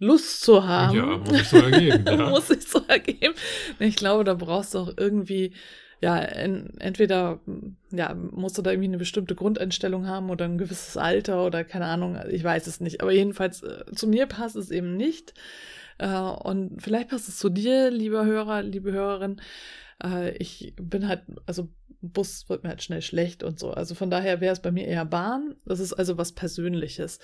Lust 0.00 0.40
zu 0.40 0.66
haben. 0.66 0.96
Ja, 0.96 1.18
muss 1.18 1.40
ich 1.40 1.48
so 1.48 1.56
ergeben. 1.58 2.04
Ja. 2.18 2.30
muss 2.30 2.50
ich 2.50 2.66
so 2.66 2.82
ergeben. 2.88 3.34
Ich 3.78 3.94
glaube, 3.94 4.24
da 4.24 4.34
brauchst 4.34 4.74
du 4.74 4.78
auch 4.80 4.92
irgendwie 4.96 5.52
ja, 6.00 6.18
en, 6.18 6.78
entweder 6.78 7.40
ja, 7.90 8.14
musst 8.14 8.58
du 8.58 8.62
da 8.62 8.70
irgendwie 8.70 8.88
eine 8.88 8.98
bestimmte 8.98 9.34
Grundeinstellung 9.34 10.06
haben 10.06 10.30
oder 10.30 10.44
ein 10.44 10.58
gewisses 10.58 10.96
Alter 10.96 11.44
oder 11.44 11.64
keine 11.64 11.86
Ahnung, 11.86 12.18
ich 12.30 12.44
weiß 12.44 12.66
es 12.66 12.80
nicht. 12.80 13.00
Aber 13.00 13.12
jedenfalls, 13.12 13.62
äh, 13.62 13.84
zu 13.94 14.06
mir 14.06 14.26
passt 14.26 14.56
es 14.56 14.70
eben 14.70 14.96
nicht. 14.96 15.34
Äh, 15.98 16.18
und 16.18 16.82
vielleicht 16.82 17.08
passt 17.08 17.28
es 17.28 17.38
zu 17.38 17.48
dir, 17.48 17.90
lieber 17.90 18.24
Hörer, 18.26 18.62
liebe 18.62 18.92
Hörerin. 18.92 19.40
Äh, 20.02 20.36
ich 20.36 20.74
bin 20.76 21.08
halt, 21.08 21.22
also 21.46 21.68
Bus 22.02 22.48
wird 22.48 22.62
mir 22.62 22.70
halt 22.70 22.82
schnell 22.82 23.02
schlecht 23.02 23.42
und 23.42 23.58
so. 23.58 23.70
Also 23.70 23.94
von 23.94 24.10
daher 24.10 24.40
wäre 24.40 24.52
es 24.52 24.60
bei 24.60 24.70
mir 24.70 24.86
eher 24.86 25.06
Bahn. 25.06 25.56
Das 25.64 25.80
ist 25.80 25.94
also 25.94 26.18
was 26.18 26.32
Persönliches. 26.32 27.18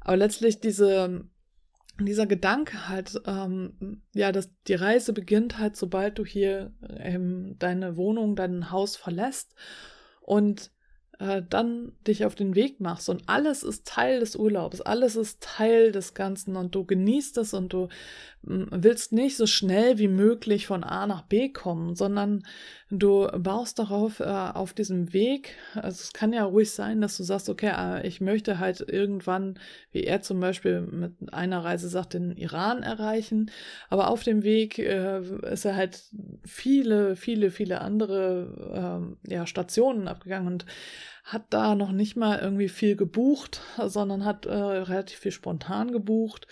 Aber 0.00 0.16
letztlich 0.16 0.60
diese, 0.60 1.24
dieser 2.00 2.26
Gedanke 2.26 2.88
halt, 2.88 3.20
ähm, 3.26 4.02
ja, 4.14 4.32
dass 4.32 4.50
die 4.66 4.74
Reise 4.74 5.12
beginnt 5.12 5.58
halt, 5.58 5.76
sobald 5.76 6.18
du 6.18 6.24
hier 6.24 6.72
ähm, 6.98 7.56
deine 7.58 7.96
Wohnung, 7.96 8.36
dein 8.36 8.70
Haus 8.70 8.96
verlässt 8.96 9.54
und 10.20 10.72
äh, 11.18 11.42
dann 11.48 11.92
dich 12.06 12.24
auf 12.24 12.34
den 12.34 12.54
Weg 12.54 12.80
machst. 12.80 13.08
Und 13.08 13.28
alles 13.28 13.62
ist 13.62 13.86
Teil 13.86 14.20
des 14.20 14.36
Urlaubs, 14.36 14.80
alles 14.80 15.16
ist 15.16 15.42
Teil 15.42 15.92
des 15.92 16.14
Ganzen 16.14 16.56
und 16.56 16.74
du 16.74 16.84
genießt 16.84 17.38
es 17.38 17.54
und 17.54 17.72
du 17.72 17.88
willst 18.42 19.12
nicht 19.12 19.36
so 19.36 19.46
schnell 19.46 19.98
wie 19.98 20.08
möglich 20.08 20.66
von 20.66 20.84
A 20.84 21.06
nach 21.06 21.22
B 21.22 21.50
kommen, 21.50 21.94
sondern 21.94 22.44
du 22.98 23.28
baust 23.38 23.78
darauf 23.78 24.20
äh, 24.20 24.24
auf 24.24 24.72
diesem 24.72 25.12
Weg. 25.12 25.56
Also 25.74 26.02
es 26.02 26.12
kann 26.12 26.32
ja 26.32 26.44
ruhig 26.44 26.70
sein, 26.70 27.00
dass 27.00 27.16
du 27.16 27.22
sagst, 27.22 27.48
okay, 27.48 27.72
äh, 27.76 28.06
ich 28.06 28.20
möchte 28.20 28.58
halt 28.58 28.80
irgendwann, 28.80 29.58
wie 29.92 30.04
er 30.04 30.22
zum 30.22 30.40
Beispiel 30.40 30.80
mit 30.80 31.32
einer 31.32 31.64
Reise 31.64 31.88
sagt, 31.88 32.14
den 32.14 32.36
Iran 32.36 32.82
erreichen. 32.82 33.50
Aber 33.90 34.08
auf 34.08 34.22
dem 34.22 34.42
Weg 34.42 34.78
äh, 34.78 35.20
ist 35.50 35.64
er 35.64 35.76
halt 35.76 36.02
viele, 36.44 37.16
viele, 37.16 37.50
viele 37.50 37.80
andere 37.80 39.16
äh, 39.26 39.32
ja, 39.32 39.46
Stationen 39.46 40.08
abgegangen 40.08 40.48
und 40.48 40.66
hat 41.24 41.44
da 41.50 41.74
noch 41.74 41.92
nicht 41.92 42.16
mal 42.16 42.38
irgendwie 42.38 42.68
viel 42.68 42.96
gebucht, 42.96 43.62
sondern 43.86 44.24
hat 44.24 44.46
äh, 44.46 44.52
relativ 44.52 45.18
viel 45.18 45.32
spontan 45.32 45.90
gebucht 45.90 46.46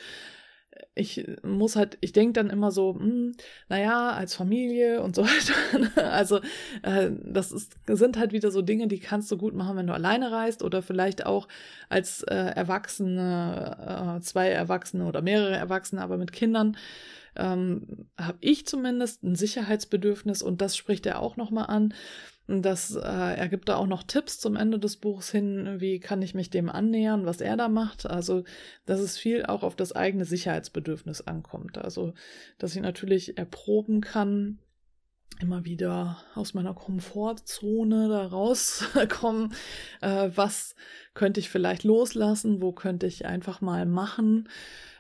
ich 0.95 1.27
muss 1.43 1.77
halt, 1.77 1.97
ich 2.01 2.13
denke 2.13 2.35
dann 2.35 2.51
immer 2.51 2.71
so, 2.71 2.95
hm, 2.95 3.33
naja, 3.69 4.11
als 4.11 4.35
Familie 4.35 5.03
und 5.03 5.15
so 5.15 5.23
weiter. 5.25 6.13
also 6.13 6.41
äh, 6.83 7.11
das 7.25 7.53
ist, 7.53 7.77
sind 7.87 8.19
halt 8.19 8.33
wieder 8.33 8.51
so 8.51 8.63
Dinge, 8.63 8.89
die 8.89 8.99
kannst 8.99 9.31
du 9.31 9.39
gut 9.39 9.55
machen, 9.55 9.77
wenn 9.77 9.87
du 9.87 9.95
alleine 9.95 10.31
reist 10.31 10.63
oder 10.63 10.83
vielleicht 10.83 11.25
auch 11.25 11.49
als 11.89 12.23
äh, 12.25 12.35
Erwachsene, 12.35 14.19
äh, 14.19 14.21
zwei 14.21 14.49
Erwachsene 14.49 15.07
oder 15.07 15.23
mehrere 15.23 15.57
Erwachsene, 15.57 16.03
aber 16.03 16.19
mit 16.19 16.33
Kindern. 16.33 16.77
Ähm, 17.35 18.09
habe 18.19 18.37
ich 18.41 18.67
zumindest 18.67 19.23
ein 19.23 19.35
Sicherheitsbedürfnis 19.35 20.43
und 20.43 20.61
das 20.61 20.77
spricht 20.77 21.07
er 21.07 21.21
auch 21.21 21.37
nochmal 21.39 21.67
an. 21.67 21.95
Das, 22.49 22.95
äh, 22.95 23.01
er 23.01 23.49
gibt 23.49 23.69
da 23.69 23.77
auch 23.77 23.87
noch 23.87 24.03
Tipps 24.03 24.39
zum 24.39 24.57
Ende 24.57 24.79
des 24.79 24.97
Buchs 24.97 25.31
hin, 25.31 25.77
wie 25.79 26.01
kann 26.01 26.23
ich 26.23 26.35
mich 26.35 26.51
dem 26.51 26.69
annähern, 26.69 27.25
was 27.25 27.41
er 27.41 27.57
da 27.57 27.69
macht. 27.69 28.07
Also, 28.07 28.45
dass 28.85 29.01
es 29.01 29.17
viel 29.17 29.47
auch 29.47 29.63
auf 29.63 29.77
das 29.77 29.95
eigene 29.95 30.25
Sicherheitsbedürfnis 30.25 31.21
ankommt. 31.23 31.79
Also, 31.79 32.15
dass 32.59 32.75
ich 32.75 32.83
natürlich 32.83 33.39
erproben 33.39 34.01
kann, 34.01 34.59
immer 35.41 35.65
wieder 35.65 36.19
aus 36.35 36.55
meiner 36.55 36.75
Komfortzone 36.75 38.09
da 38.09 38.27
rauskommen. 38.27 39.55
Äh, 40.01 40.31
was 40.35 40.75
könnte 41.15 41.41
ich 41.41 41.51
vielleicht 41.51 41.85
loslassen? 41.85 42.63
Wo 42.63 42.73
könnte 42.73 43.07
ich 43.07 43.27
einfach 43.27 43.61
mal 43.61 43.87
machen? 43.87 44.49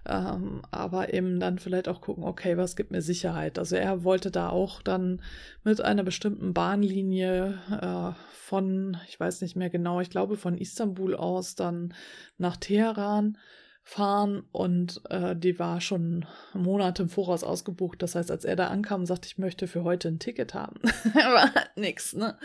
Ähm, 0.04 0.62
aber 0.70 1.14
eben 1.14 1.38
dann 1.38 1.58
vielleicht 1.58 1.88
auch 1.88 2.00
gucken, 2.00 2.24
okay, 2.24 2.56
was 2.56 2.74
gibt 2.74 2.90
mir 2.90 3.02
Sicherheit? 3.02 3.58
Also 3.58 3.76
er 3.76 4.02
wollte 4.02 4.30
da 4.30 4.48
auch 4.48 4.82
dann 4.82 5.22
mit 5.62 5.80
einer 5.80 6.02
bestimmten 6.02 6.52
Bahnlinie 6.52 7.58
äh, 7.70 8.20
von, 8.32 8.96
ich 9.08 9.18
weiß 9.20 9.42
nicht 9.42 9.54
mehr 9.54 9.70
genau, 9.70 10.00
ich 10.00 10.10
glaube 10.10 10.36
von 10.36 10.58
Istanbul 10.58 11.14
aus 11.14 11.54
dann 11.54 11.94
nach 12.36 12.56
Teheran 12.56 13.38
fahren 13.84 14.44
und 14.52 15.02
äh, 15.10 15.34
die 15.34 15.58
war 15.58 15.80
schon 15.80 16.24
Monate 16.54 17.02
im 17.02 17.08
Voraus 17.08 17.42
ausgebucht. 17.42 18.02
Das 18.02 18.14
heißt, 18.14 18.30
als 18.30 18.44
er 18.44 18.56
da 18.56 18.68
ankam, 18.68 19.06
sagte 19.06 19.26
ich, 19.26 19.38
möchte 19.38 19.66
für 19.66 19.82
heute 19.82 20.08
ein 20.08 20.18
Ticket 20.18 20.54
haben. 20.54 20.80
war 21.14 21.52
halt 21.54 21.76
nix, 21.76 22.14
ne? 22.14 22.38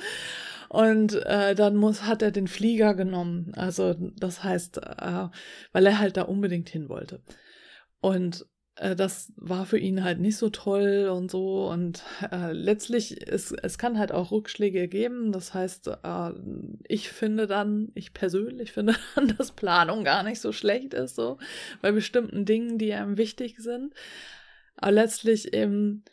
Und 0.69 1.13
äh, 1.25 1.55
dann 1.55 1.75
muss, 1.75 2.03
hat 2.03 2.21
er 2.21 2.31
den 2.31 2.47
Flieger 2.47 2.93
genommen. 2.93 3.53
Also 3.55 3.95
das 4.17 4.43
heißt, 4.43 4.79
äh, 4.79 5.27
weil 5.71 5.85
er 5.85 5.99
halt 5.99 6.17
da 6.17 6.23
unbedingt 6.23 6.69
hin 6.69 6.89
wollte. 6.89 7.21
Und 8.01 8.45
das 8.95 9.33
war 9.37 9.65
für 9.65 9.79
ihn 9.79 10.03
halt 10.03 10.19
nicht 10.19 10.37
so 10.37 10.49
toll 10.49 11.09
und 11.11 11.31
so. 11.31 11.67
Und 11.69 12.03
äh, 12.31 12.51
letztlich, 12.51 13.27
es, 13.27 13.51
es 13.51 13.77
kann 13.77 13.97
halt 13.97 14.11
auch 14.11 14.31
Rückschläge 14.31 14.87
geben. 14.87 15.31
Das 15.31 15.53
heißt, 15.53 15.87
äh, 15.87 16.31
ich 16.87 17.09
finde 17.09 17.47
dann, 17.47 17.91
ich 17.95 18.13
persönlich 18.13 18.71
finde 18.73 18.95
dann, 19.15 19.35
dass 19.37 19.51
Planung 19.51 20.03
gar 20.03 20.23
nicht 20.23 20.39
so 20.39 20.51
schlecht 20.51 20.93
ist, 20.93 21.15
so 21.15 21.37
bei 21.81 21.91
bestimmten 21.91 22.45
Dingen, 22.45 22.77
die 22.77 22.93
einem 22.93 23.17
wichtig 23.17 23.57
sind. 23.59 23.93
Aber 24.75 24.91
letztlich 24.91 25.53
eben 25.53 26.03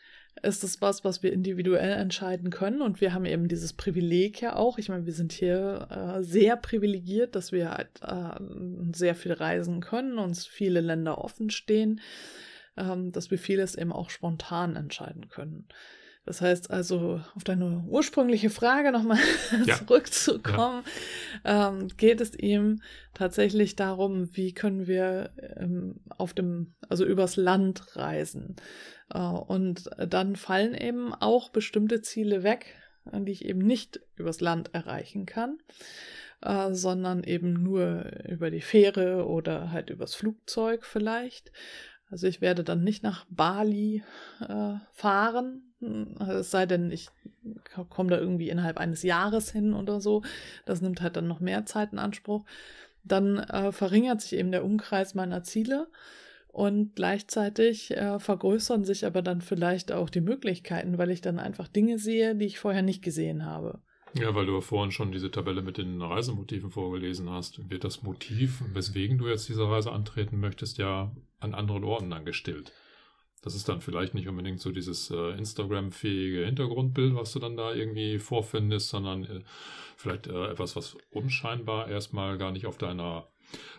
ist 0.42 0.64
es 0.64 0.80
was, 0.80 1.04
was 1.04 1.22
wir 1.22 1.32
individuell 1.32 1.92
entscheiden 1.92 2.50
können. 2.50 2.80
Und 2.80 3.00
wir 3.00 3.12
haben 3.12 3.24
eben 3.24 3.48
dieses 3.48 3.72
Privileg 3.72 4.40
ja 4.40 4.56
auch. 4.56 4.78
Ich 4.78 4.88
meine, 4.88 5.06
wir 5.06 5.12
sind 5.12 5.32
hier 5.32 5.88
äh, 5.90 6.22
sehr 6.22 6.56
privilegiert, 6.56 7.34
dass 7.34 7.52
wir 7.52 7.70
halt 7.70 7.88
äh, 8.02 8.40
sehr 8.94 9.14
viel 9.14 9.32
reisen 9.32 9.80
können, 9.80 10.18
uns 10.18 10.46
viele 10.46 10.80
Länder 10.80 11.18
offen 11.18 11.50
stehen, 11.50 12.00
ähm, 12.76 13.12
dass 13.12 13.30
wir 13.30 13.38
vieles 13.38 13.74
eben 13.74 13.92
auch 13.92 14.10
spontan 14.10 14.76
entscheiden 14.76 15.28
können. 15.28 15.68
Das 16.26 16.40
heißt 16.40 16.70
also, 16.70 17.20
auf 17.34 17.44
deine 17.44 17.84
ursprüngliche 17.86 18.48
Frage 18.48 18.92
nochmal 18.92 19.18
ja. 19.66 19.74
zurückzukommen, 19.76 20.82
ja. 21.44 21.68
ähm, 21.68 21.88
geht 21.96 22.20
es 22.20 22.34
ihm 22.34 22.80
tatsächlich 23.12 23.76
darum, 23.76 24.34
wie 24.34 24.54
können 24.54 24.86
wir 24.86 25.30
ähm, 25.58 26.00
auf 26.08 26.32
dem, 26.32 26.74
also 26.88 27.04
übers 27.04 27.36
Land 27.36 27.96
reisen. 27.96 28.56
Äh, 29.12 29.18
und 29.18 29.90
dann 29.98 30.36
fallen 30.36 30.74
eben 30.74 31.12
auch 31.12 31.50
bestimmte 31.50 32.00
Ziele 32.00 32.42
weg, 32.42 32.74
die 33.12 33.32
ich 33.32 33.44
eben 33.44 33.60
nicht 33.60 34.00
übers 34.16 34.40
Land 34.40 34.72
erreichen 34.72 35.26
kann, 35.26 35.58
äh, 36.40 36.72
sondern 36.72 37.22
eben 37.22 37.52
nur 37.52 38.10
über 38.26 38.50
die 38.50 38.62
Fähre 38.62 39.26
oder 39.26 39.72
halt 39.72 39.90
übers 39.90 40.14
Flugzeug 40.14 40.86
vielleicht. 40.86 41.52
Also 42.10 42.26
ich 42.26 42.40
werde 42.40 42.64
dann 42.64 42.84
nicht 42.84 43.02
nach 43.02 43.24
Bali 43.28 44.04
äh, 44.40 44.74
fahren, 44.92 45.74
es 46.18 46.50
sei 46.50 46.66
denn, 46.66 46.90
ich 46.90 47.08
komme 47.90 48.10
da 48.10 48.18
irgendwie 48.18 48.48
innerhalb 48.48 48.78
eines 48.78 49.02
Jahres 49.02 49.50
hin 49.50 49.74
oder 49.74 50.00
so. 50.00 50.22
Das 50.66 50.80
nimmt 50.80 51.02
halt 51.02 51.16
dann 51.16 51.28
noch 51.28 51.40
mehr 51.40 51.66
Zeit 51.66 51.92
in 51.92 51.98
Anspruch. 51.98 52.44
Dann 53.02 53.38
äh, 53.38 53.72
verringert 53.72 54.20
sich 54.20 54.34
eben 54.34 54.50
der 54.50 54.64
Umkreis 54.64 55.14
meiner 55.14 55.42
Ziele 55.42 55.88
und 56.48 56.94
gleichzeitig 56.94 57.90
äh, 57.96 58.18
vergrößern 58.18 58.84
sich 58.84 59.04
aber 59.04 59.20
dann 59.20 59.40
vielleicht 59.40 59.92
auch 59.92 60.08
die 60.08 60.20
Möglichkeiten, 60.20 60.96
weil 60.98 61.10
ich 61.10 61.20
dann 61.20 61.38
einfach 61.38 61.68
Dinge 61.68 61.98
sehe, 61.98 62.34
die 62.34 62.46
ich 62.46 62.58
vorher 62.58 62.82
nicht 62.82 63.02
gesehen 63.02 63.44
habe. 63.44 63.80
Ja, 64.14 64.34
weil 64.34 64.46
du 64.46 64.60
vorhin 64.60 64.92
schon 64.92 65.10
diese 65.10 65.30
Tabelle 65.30 65.60
mit 65.60 65.76
den 65.76 66.00
Reisemotiven 66.00 66.70
vorgelesen 66.70 67.30
hast, 67.30 67.68
wird 67.68 67.82
das 67.82 68.02
Motiv, 68.02 68.62
weswegen 68.72 69.18
du 69.18 69.26
jetzt 69.26 69.48
diese 69.48 69.68
Reise 69.68 69.90
antreten 69.90 70.38
möchtest, 70.38 70.78
ja 70.78 71.10
an 71.40 71.54
anderen 71.54 71.82
Orten 71.82 72.10
dann 72.10 72.24
gestillt. 72.24 72.72
Das 73.42 73.54
ist 73.54 73.68
dann 73.68 73.80
vielleicht 73.80 74.14
nicht 74.14 74.28
unbedingt 74.28 74.60
so 74.60 74.70
dieses 74.70 75.10
äh, 75.10 75.36
Instagram-fähige 75.36 76.46
Hintergrundbild, 76.46 77.14
was 77.14 77.32
du 77.32 77.40
dann 77.40 77.56
da 77.56 77.74
irgendwie 77.74 78.18
vorfindest, 78.18 78.88
sondern 78.88 79.24
äh, 79.24 79.40
vielleicht 79.96 80.28
äh, 80.28 80.46
etwas, 80.46 80.76
was 80.76 80.96
unscheinbar 81.10 81.88
erstmal 81.88 82.38
gar 82.38 82.52
nicht 82.52 82.66
auf 82.66 82.78
deiner 82.78 83.28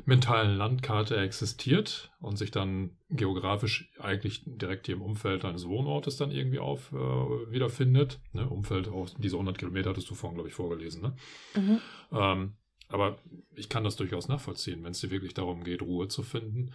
mentalen 0.05 0.57
Landkarte 0.57 1.17
existiert 1.17 2.11
und 2.19 2.37
sich 2.37 2.51
dann 2.51 2.97
geografisch 3.09 3.91
eigentlich 3.99 4.43
direkt 4.45 4.85
hier 4.85 4.95
im 4.95 5.01
Umfeld 5.01 5.43
deines 5.43 5.67
Wohnortes 5.67 6.17
dann 6.17 6.31
irgendwie 6.31 6.59
auf 6.59 6.91
äh, 6.91 6.95
wiederfindet. 6.95 8.19
Ne? 8.33 8.47
Umfeld, 8.47 8.87
auch 8.87 9.09
diese 9.17 9.35
100 9.35 9.57
Kilometer 9.57 9.91
hattest 9.91 10.09
du 10.09 10.15
vorhin, 10.15 10.35
glaube 10.35 10.49
ich, 10.49 10.55
vorgelesen. 10.55 11.01
Ne? 11.01 11.15
Mhm. 11.55 11.79
Ähm, 12.11 12.53
aber 12.87 13.17
ich 13.55 13.69
kann 13.69 13.83
das 13.83 13.95
durchaus 13.95 14.27
nachvollziehen, 14.27 14.83
wenn 14.83 14.91
es 14.91 15.01
dir 15.01 15.11
wirklich 15.11 15.33
darum 15.33 15.63
geht, 15.63 15.81
Ruhe 15.81 16.07
zu 16.07 16.23
finden 16.23 16.71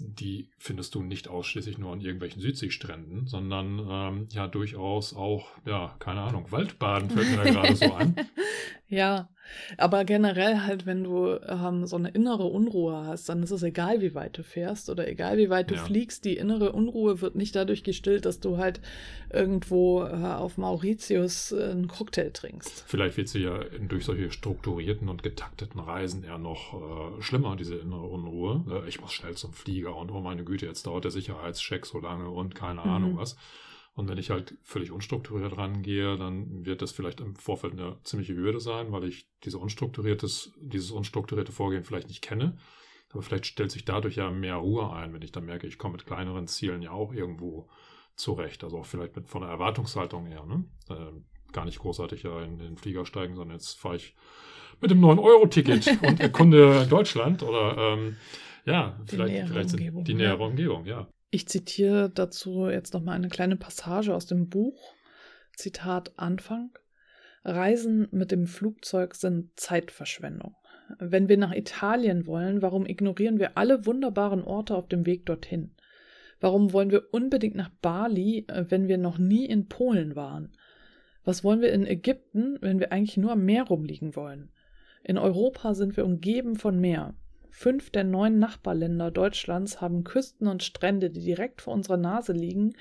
die 0.00 0.50
findest 0.58 0.94
du 0.94 1.02
nicht 1.02 1.28
ausschließlich 1.28 1.78
nur 1.78 1.92
an 1.92 2.00
irgendwelchen 2.00 2.40
Südseestränden, 2.40 3.26
sondern 3.26 3.86
ähm, 3.88 4.28
ja 4.30 4.48
durchaus 4.48 5.14
auch, 5.14 5.48
ja, 5.66 5.94
keine 5.98 6.22
Ahnung, 6.22 6.50
Waldbaden 6.50 7.10
fällt 7.10 7.30
mir 7.30 7.36
da 7.36 7.44
gerade 7.44 7.76
so 7.76 7.92
ein. 7.92 8.16
Ja, 8.92 9.28
aber 9.76 10.04
generell 10.04 10.60
halt, 10.60 10.86
wenn 10.86 11.04
du 11.04 11.38
ähm, 11.46 11.86
so 11.86 11.96
eine 11.96 12.10
innere 12.10 12.44
Unruhe 12.44 13.06
hast, 13.06 13.28
dann 13.28 13.42
ist 13.42 13.50
es 13.50 13.62
egal, 13.62 14.00
wie 14.00 14.14
weit 14.14 14.38
du 14.38 14.42
fährst 14.42 14.90
oder 14.90 15.08
egal, 15.08 15.38
wie 15.38 15.50
weit 15.50 15.70
du 15.70 15.74
ja. 15.74 15.84
fliegst. 15.84 16.24
Die 16.24 16.36
innere 16.36 16.72
Unruhe 16.72 17.20
wird 17.20 17.34
nicht 17.34 17.54
dadurch 17.54 17.82
gestillt, 17.82 18.24
dass 18.24 18.40
du 18.40 18.58
halt 18.58 18.80
irgendwo 19.32 20.02
äh, 20.02 20.12
auf 20.12 20.58
Mauritius 20.58 21.52
äh, 21.52 21.70
einen 21.70 21.88
Cocktail 21.88 22.30
trinkst. 22.30 22.84
Vielleicht 22.86 23.16
wird 23.16 23.28
sie 23.28 23.40
ja 23.40 23.60
durch 23.88 24.04
solche 24.04 24.30
strukturierten 24.30 25.08
und 25.08 25.22
getakteten 25.22 25.80
Reisen 25.80 26.24
eher 26.24 26.38
noch 26.38 26.74
äh, 26.74 27.22
schlimmer, 27.22 27.56
diese 27.56 27.76
innere 27.76 28.06
Unruhe. 28.06 28.64
Äh, 28.68 28.88
ich 28.88 29.00
muss 29.00 29.12
schnell 29.12 29.34
zum 29.34 29.52
Flieger 29.52 29.96
und 29.96 30.10
oh 30.10 30.20
meine 30.20 30.44
Güte, 30.44 30.66
jetzt 30.66 30.86
dauert 30.86 31.04
der 31.04 31.10
Sicherheitscheck 31.10 31.86
so 31.86 32.00
lange 32.00 32.28
und 32.28 32.54
keine 32.54 32.80
mhm. 32.80 32.90
Ahnung 32.90 33.16
was. 33.16 33.36
Und 33.94 34.08
wenn 34.08 34.18
ich 34.18 34.30
halt 34.30 34.56
völlig 34.62 34.92
unstrukturiert 34.92 35.56
rangehe, 35.56 36.16
dann 36.16 36.64
wird 36.64 36.80
das 36.80 36.92
vielleicht 36.92 37.20
im 37.20 37.34
Vorfeld 37.34 37.74
eine 37.74 37.98
ziemliche 38.04 38.34
Hürde 38.34 38.60
sein, 38.60 38.92
weil 38.92 39.04
ich 39.04 39.28
diese 39.44 39.58
unstrukturiertes, 39.58 40.52
dieses 40.60 40.90
unstrukturierte 40.90 41.52
Vorgehen 41.52 41.84
vielleicht 41.84 42.08
nicht 42.08 42.22
kenne. 42.22 42.56
Aber 43.12 43.22
vielleicht 43.22 43.46
stellt 43.46 43.72
sich 43.72 43.84
dadurch 43.84 44.16
ja 44.16 44.30
mehr 44.30 44.56
Ruhe 44.56 44.92
ein, 44.92 45.12
wenn 45.12 45.22
ich 45.22 45.32
dann 45.32 45.44
merke, 45.44 45.66
ich 45.66 45.78
komme 45.78 45.92
mit 45.92 46.06
kleineren 46.06 46.46
Zielen 46.46 46.82
ja 46.82 46.92
auch 46.92 47.12
irgendwo 47.12 47.68
zurecht. 48.14 48.62
Also 48.62 48.78
auch 48.78 48.86
vielleicht 48.86 49.16
mit, 49.16 49.28
von 49.28 49.42
der 49.42 49.50
Erwartungshaltung 49.50 50.26
her. 50.26 50.44
Ne? 50.46 50.64
Äh, 50.88 51.52
gar 51.52 51.64
nicht 51.64 51.80
großartig 51.80 52.22
ja 52.22 52.42
in 52.42 52.58
den 52.58 52.76
Flieger 52.76 53.04
steigen, 53.04 53.34
sondern 53.34 53.56
jetzt 53.56 53.78
fahre 53.78 53.96
ich 53.96 54.14
mit 54.80 54.90
dem 54.90 55.00
9-Euro-Ticket 55.00 55.98
und 56.02 56.20
erkunde 56.20 56.86
Deutschland 56.88 57.42
oder 57.42 57.76
ähm, 57.76 58.16
ja, 58.64 58.98
die 59.02 59.16
vielleicht, 59.16 59.48
vielleicht 59.48 60.08
die 60.08 60.14
nähere 60.14 60.44
Umgebung, 60.44 60.86
ja. 60.86 61.08
Ich 61.30 61.46
zitiere 61.46 62.10
dazu 62.10 62.68
jetzt 62.68 62.92
nochmal 62.92 63.14
eine 63.14 63.28
kleine 63.28 63.56
Passage 63.56 64.14
aus 64.14 64.26
dem 64.26 64.48
Buch. 64.48 64.94
Zitat 65.54 66.12
Anfang. 66.16 66.70
Reisen 67.44 68.08
mit 68.10 68.32
dem 68.32 68.46
Flugzeug 68.46 69.14
sind 69.14 69.50
Zeitverschwendung. 69.58 70.56
Wenn 70.98 71.28
wir 71.28 71.36
nach 71.36 71.52
Italien 71.52 72.26
wollen, 72.26 72.62
warum 72.62 72.84
ignorieren 72.84 73.38
wir 73.38 73.56
alle 73.56 73.86
wunderbaren 73.86 74.42
Orte 74.42 74.74
auf 74.74 74.88
dem 74.88 75.06
Weg 75.06 75.24
dorthin? 75.24 75.76
Warum 76.40 76.72
wollen 76.72 76.90
wir 76.90 77.14
unbedingt 77.14 77.54
nach 77.54 77.70
Bali, 77.80 78.46
wenn 78.48 78.88
wir 78.88 78.98
noch 78.98 79.18
nie 79.18 79.46
in 79.46 79.68
Polen 79.68 80.16
waren? 80.16 80.50
Was 81.24 81.44
wollen 81.44 81.60
wir 81.60 81.72
in 81.72 81.86
Ägypten, 81.86 82.58
wenn 82.60 82.80
wir 82.80 82.92
eigentlich 82.92 83.18
nur 83.18 83.32
am 83.32 83.44
Meer 83.44 83.64
rumliegen 83.64 84.16
wollen? 84.16 84.50
In 85.04 85.16
Europa 85.16 85.74
sind 85.74 85.96
wir 85.96 86.04
umgeben 86.04 86.56
von 86.56 86.80
Meer. 86.80 87.14
Fünf 87.50 87.90
der 87.90 88.04
neun 88.04 88.38
Nachbarländer 88.38 89.10
Deutschlands 89.10 89.80
haben 89.80 90.04
Küsten 90.04 90.46
und 90.46 90.62
Strände, 90.62 91.10
die 91.10 91.22
direkt 91.22 91.62
vor 91.62 91.74
unserer 91.74 91.96
Nase 91.96 92.32
liegen 92.32 92.74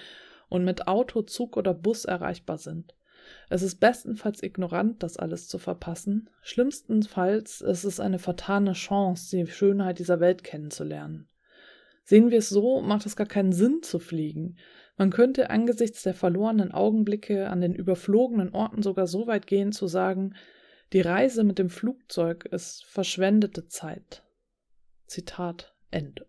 und 0.47 0.63
mit 0.63 0.87
Auto, 0.87 1.21
Zug 1.21 1.57
oder 1.57 1.73
Bus 1.73 2.05
erreichbar 2.05 2.57
sind. 2.57 2.95
Es 3.49 3.61
ist 3.61 3.79
bestenfalls 3.79 4.41
ignorant, 4.41 5.03
das 5.03 5.17
alles 5.17 5.47
zu 5.47 5.57
verpassen. 5.57 6.29
Schlimmstenfalls 6.41 7.61
ist 7.61 7.83
es 7.83 7.99
eine 7.99 8.19
vertane 8.19 8.73
Chance, 8.73 9.35
die 9.35 9.47
Schönheit 9.47 9.99
dieser 9.99 10.19
Welt 10.19 10.43
kennenzulernen. 10.43 11.27
Sehen 12.03 12.31
wir 12.31 12.39
es 12.39 12.49
so, 12.49 12.81
macht 12.81 13.05
es 13.05 13.15
gar 13.15 13.27
keinen 13.27 13.51
Sinn 13.51 13.83
zu 13.83 13.99
fliegen. 13.99 14.57
Man 14.97 15.11
könnte 15.11 15.49
angesichts 15.49 16.03
der 16.03 16.13
verlorenen 16.13 16.71
Augenblicke 16.71 17.49
an 17.49 17.61
den 17.61 17.75
überflogenen 17.75 18.53
Orten 18.53 18.81
sogar 18.81 19.07
so 19.07 19.27
weit 19.27 19.45
gehen 19.47 19.71
zu 19.71 19.87
sagen, 19.87 20.33
die 20.91 21.01
Reise 21.01 21.43
mit 21.43 21.59
dem 21.59 21.69
Flugzeug 21.69 22.45
ist 22.45 22.83
verschwendete 22.85 23.67
Zeit. 23.67 24.23
Zitat 25.09 25.73
Ende. 25.91 26.25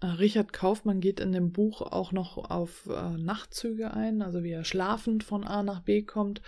Äh, 0.00 0.06
Richard 0.06 0.52
Kaufmann 0.52 1.00
geht 1.00 1.20
in 1.20 1.32
dem 1.32 1.52
Buch 1.52 1.82
auch 1.82 2.12
noch 2.12 2.38
auf 2.50 2.86
äh, 2.86 3.18
Nachtzüge 3.18 3.92
ein, 3.92 4.22
also 4.22 4.42
wie 4.42 4.52
er 4.52 4.64
schlafend 4.64 5.24
von 5.24 5.44
A 5.44 5.62
nach 5.62 5.80
B 5.80 6.02
kommt. 6.02 6.40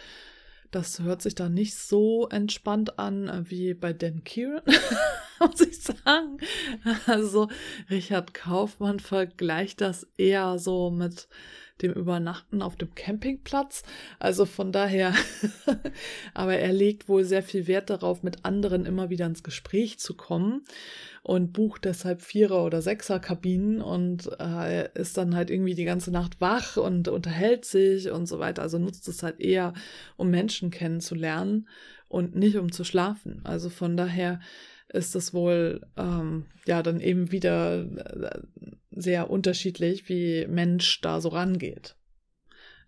Das 0.70 1.00
hört 1.00 1.20
sich 1.20 1.34
da 1.34 1.48
nicht 1.48 1.76
so 1.76 2.28
entspannt 2.28 3.00
an 3.00 3.28
äh, 3.28 3.50
wie 3.50 3.74
bei 3.74 3.92
Dan 3.92 4.22
Kieran, 4.22 4.62
muss 5.40 5.60
ich 5.60 5.82
sagen. 5.82 6.38
Also 7.06 7.48
Richard 7.90 8.34
Kaufmann 8.34 9.00
vergleicht 9.00 9.80
das 9.80 10.06
eher 10.16 10.58
so 10.58 10.90
mit 10.90 11.28
dem 11.82 11.92
Übernachten 11.92 12.62
auf 12.62 12.76
dem 12.76 12.94
Campingplatz. 12.94 13.82
Also 14.18 14.46
von 14.46 14.72
daher, 14.72 15.14
aber 16.34 16.56
er 16.56 16.72
legt 16.72 17.08
wohl 17.08 17.24
sehr 17.24 17.42
viel 17.42 17.66
Wert 17.66 17.90
darauf, 17.90 18.22
mit 18.22 18.44
anderen 18.44 18.86
immer 18.86 19.10
wieder 19.10 19.26
ins 19.26 19.42
Gespräch 19.42 19.98
zu 19.98 20.14
kommen 20.14 20.62
und 21.22 21.52
bucht 21.52 21.84
deshalb 21.84 22.22
Vierer- 22.22 22.64
oder 22.64 22.82
Sechser-Kabinen 22.82 23.82
und 23.82 24.30
äh, 24.40 24.88
ist 24.94 25.16
dann 25.16 25.34
halt 25.36 25.50
irgendwie 25.50 25.74
die 25.74 25.84
ganze 25.84 26.10
Nacht 26.10 26.40
wach 26.40 26.76
und 26.76 27.08
unterhält 27.08 27.64
sich 27.64 28.10
und 28.10 28.26
so 28.26 28.38
weiter. 28.38 28.62
Also 28.62 28.78
nutzt 28.78 29.06
es 29.08 29.22
halt 29.22 29.40
eher, 29.40 29.74
um 30.16 30.30
Menschen 30.30 30.70
kennenzulernen 30.70 31.68
und 32.08 32.34
nicht 32.34 32.56
um 32.56 32.72
zu 32.72 32.84
schlafen. 32.84 33.40
Also 33.44 33.70
von 33.70 33.96
daher 33.96 34.40
ist 34.92 35.14
es 35.14 35.32
wohl 35.32 35.80
ähm, 35.96 36.46
ja 36.66 36.82
dann 36.82 37.00
eben 37.00 37.32
wieder 37.32 37.82
äh, 37.82 38.40
sehr 38.90 39.30
unterschiedlich, 39.30 40.08
wie 40.08 40.46
Mensch 40.46 41.00
da 41.00 41.20
so 41.20 41.30
rangeht. 41.30 41.96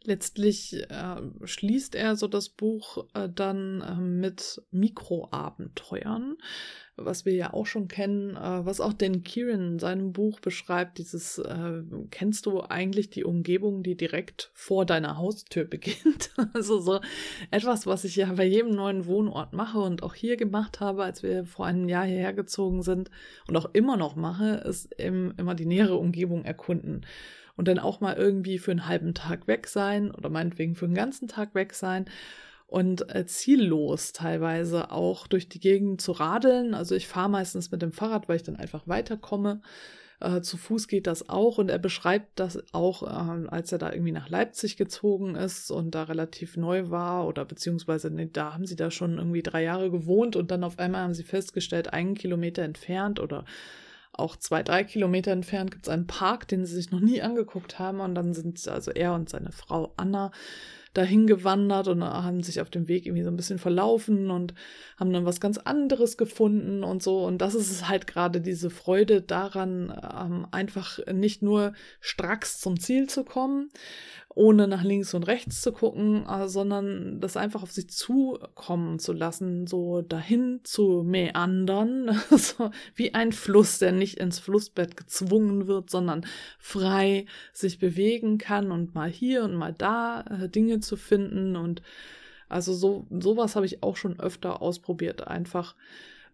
Letztlich 0.04 0.74
äh, 0.90 1.16
schließt 1.44 1.94
er 1.94 2.16
so 2.16 2.26
das 2.26 2.48
Buch 2.48 3.06
äh, 3.14 3.28
dann 3.32 3.80
äh, 3.82 3.94
mit 3.94 4.60
Mikroabenteuern, 4.72 6.36
was 6.96 7.24
wir 7.24 7.34
ja 7.34 7.52
auch 7.54 7.66
schon 7.66 7.88
kennen, 7.88 8.36
äh, 8.36 8.64
was 8.66 8.80
auch 8.80 8.92
den 8.92 9.22
Kieran 9.22 9.72
in 9.72 9.78
seinem 9.78 10.12
Buch 10.12 10.40
beschreibt, 10.40 10.98
dieses, 10.98 11.38
äh, 11.38 11.82
kennst 12.10 12.46
du 12.46 12.60
eigentlich 12.60 13.08
die 13.10 13.24
Umgebung, 13.24 13.82
die 13.82 13.96
direkt 13.96 14.50
vor 14.54 14.84
deiner 14.84 15.16
Haustür 15.16 15.64
beginnt? 15.70 16.30
also 16.52 16.80
so 16.80 17.00
etwas, 17.50 17.86
was 17.86 18.04
ich 18.04 18.16
ja 18.16 18.32
bei 18.32 18.44
jedem 18.44 18.74
neuen 18.74 19.06
Wohnort 19.06 19.52
mache 19.52 19.78
und 19.78 20.02
auch 20.02 20.14
hier 20.14 20.36
gemacht 20.36 20.80
habe, 20.80 21.04
als 21.04 21.22
wir 21.22 21.44
vor 21.46 21.66
einem 21.66 21.88
Jahr 21.88 22.04
hierher 22.04 22.34
gezogen 22.34 22.82
sind 22.82 23.10
und 23.48 23.56
auch 23.56 23.70
immer 23.72 23.96
noch 23.96 24.16
mache, 24.16 24.62
ist 24.66 24.98
eben 24.98 25.32
immer 25.38 25.54
die 25.54 25.66
nähere 25.66 25.96
Umgebung 25.96 26.44
erkunden 26.44 27.06
und 27.56 27.68
dann 27.68 27.78
auch 27.78 28.00
mal 28.00 28.16
irgendwie 28.16 28.58
für 28.58 28.70
einen 28.70 28.86
halben 28.86 29.14
Tag 29.14 29.46
weg 29.46 29.66
sein 29.66 30.10
oder 30.10 30.28
meinetwegen 30.30 30.74
für 30.74 30.86
einen 30.86 30.94
ganzen 30.94 31.28
Tag 31.28 31.54
weg 31.54 31.74
sein 31.74 32.06
und 32.72 33.14
äh, 33.14 33.26
ziellos 33.26 34.14
teilweise 34.14 34.90
auch 34.90 35.26
durch 35.26 35.46
die 35.46 35.60
Gegend 35.60 36.00
zu 36.00 36.12
radeln. 36.12 36.72
Also 36.72 36.94
ich 36.94 37.06
fahre 37.06 37.28
meistens 37.28 37.70
mit 37.70 37.82
dem 37.82 37.92
Fahrrad, 37.92 38.30
weil 38.30 38.36
ich 38.36 38.44
dann 38.44 38.56
einfach 38.56 38.88
weiterkomme. 38.88 39.60
Äh, 40.20 40.40
zu 40.40 40.56
Fuß 40.56 40.88
geht 40.88 41.06
das 41.06 41.28
auch 41.28 41.58
und 41.58 41.68
er 41.68 41.78
beschreibt 41.78 42.40
das 42.40 42.64
auch, 42.72 43.02
äh, 43.02 43.46
als 43.48 43.72
er 43.72 43.78
da 43.78 43.92
irgendwie 43.92 44.12
nach 44.12 44.30
Leipzig 44.30 44.78
gezogen 44.78 45.34
ist 45.34 45.70
und 45.70 45.94
da 45.94 46.04
relativ 46.04 46.56
neu 46.56 46.88
war 46.88 47.26
oder 47.26 47.44
beziehungsweise 47.44 48.08
nee, 48.10 48.30
da 48.32 48.54
haben 48.54 48.64
sie 48.64 48.76
da 48.76 48.90
schon 48.90 49.18
irgendwie 49.18 49.42
drei 49.42 49.64
Jahre 49.64 49.90
gewohnt 49.90 50.34
und 50.34 50.50
dann 50.50 50.64
auf 50.64 50.78
einmal 50.78 51.02
haben 51.02 51.14
sie 51.14 51.24
festgestellt, 51.24 51.92
einen 51.92 52.14
Kilometer 52.14 52.62
entfernt 52.62 53.20
oder 53.20 53.44
auch 54.14 54.36
zwei, 54.36 54.62
drei 54.62 54.84
Kilometer 54.84 55.30
entfernt 55.32 55.72
gibt 55.72 55.86
es 55.86 55.92
einen 55.92 56.06
Park, 56.06 56.48
den 56.48 56.64
sie 56.64 56.74
sich 56.74 56.90
noch 56.90 57.00
nie 57.00 57.20
angeguckt 57.22 57.78
haben. 57.78 58.00
Und 58.00 58.14
dann 58.14 58.34
sind 58.34 58.66
also 58.68 58.90
er 58.90 59.14
und 59.14 59.30
seine 59.30 59.52
Frau 59.52 59.92
Anna 59.96 60.32
dahin 60.92 61.26
gewandert 61.26 61.88
und 61.88 62.04
haben 62.04 62.42
sich 62.42 62.60
auf 62.60 62.70
dem 62.70 62.88
Weg 62.88 63.06
irgendwie 63.06 63.22
so 63.22 63.30
ein 63.30 63.36
bisschen 63.36 63.58
verlaufen 63.58 64.30
und 64.30 64.54
haben 64.98 65.12
dann 65.12 65.24
was 65.24 65.40
ganz 65.40 65.58
anderes 65.58 66.16
gefunden 66.16 66.84
und 66.84 67.02
so. 67.02 67.24
Und 67.24 67.38
das 67.38 67.54
ist 67.54 67.88
halt 67.88 68.06
gerade 68.06 68.40
diese 68.40 68.70
Freude 68.70 69.22
daran, 69.22 69.90
ähm, 69.90 70.46
einfach 70.50 70.98
nicht 71.12 71.42
nur 71.42 71.72
stracks 72.00 72.60
zum 72.60 72.78
Ziel 72.78 73.08
zu 73.08 73.24
kommen, 73.24 73.70
ohne 74.34 74.66
nach 74.66 74.82
links 74.82 75.12
und 75.14 75.24
rechts 75.24 75.60
zu 75.60 75.72
gucken, 75.72 76.26
äh, 76.26 76.48
sondern 76.48 77.20
das 77.20 77.36
einfach 77.36 77.62
auf 77.62 77.72
sich 77.72 77.90
zukommen 77.90 78.98
zu 78.98 79.12
lassen, 79.12 79.66
so 79.66 80.00
dahin 80.02 80.60
zu 80.64 81.02
meandern, 81.04 82.18
so 82.30 82.70
wie 82.94 83.14
ein 83.14 83.32
Fluss, 83.32 83.78
der 83.78 83.92
nicht 83.92 84.18
ins 84.18 84.38
Flussbett 84.38 84.96
gezwungen 84.96 85.66
wird, 85.66 85.90
sondern 85.90 86.24
frei 86.58 87.26
sich 87.52 87.78
bewegen 87.78 88.38
kann 88.38 88.70
und 88.70 88.94
mal 88.94 89.10
hier 89.10 89.44
und 89.44 89.54
mal 89.54 89.74
da 89.76 90.22
äh, 90.22 90.48
Dinge 90.48 90.80
zu 90.80 90.96
finden. 90.96 91.56
Und 91.56 91.82
also 92.48 92.72
so 92.72 93.06
sowas 93.10 93.54
habe 93.54 93.66
ich 93.66 93.82
auch 93.82 93.96
schon 93.96 94.18
öfter 94.18 94.62
ausprobiert, 94.62 95.26
einfach 95.26 95.74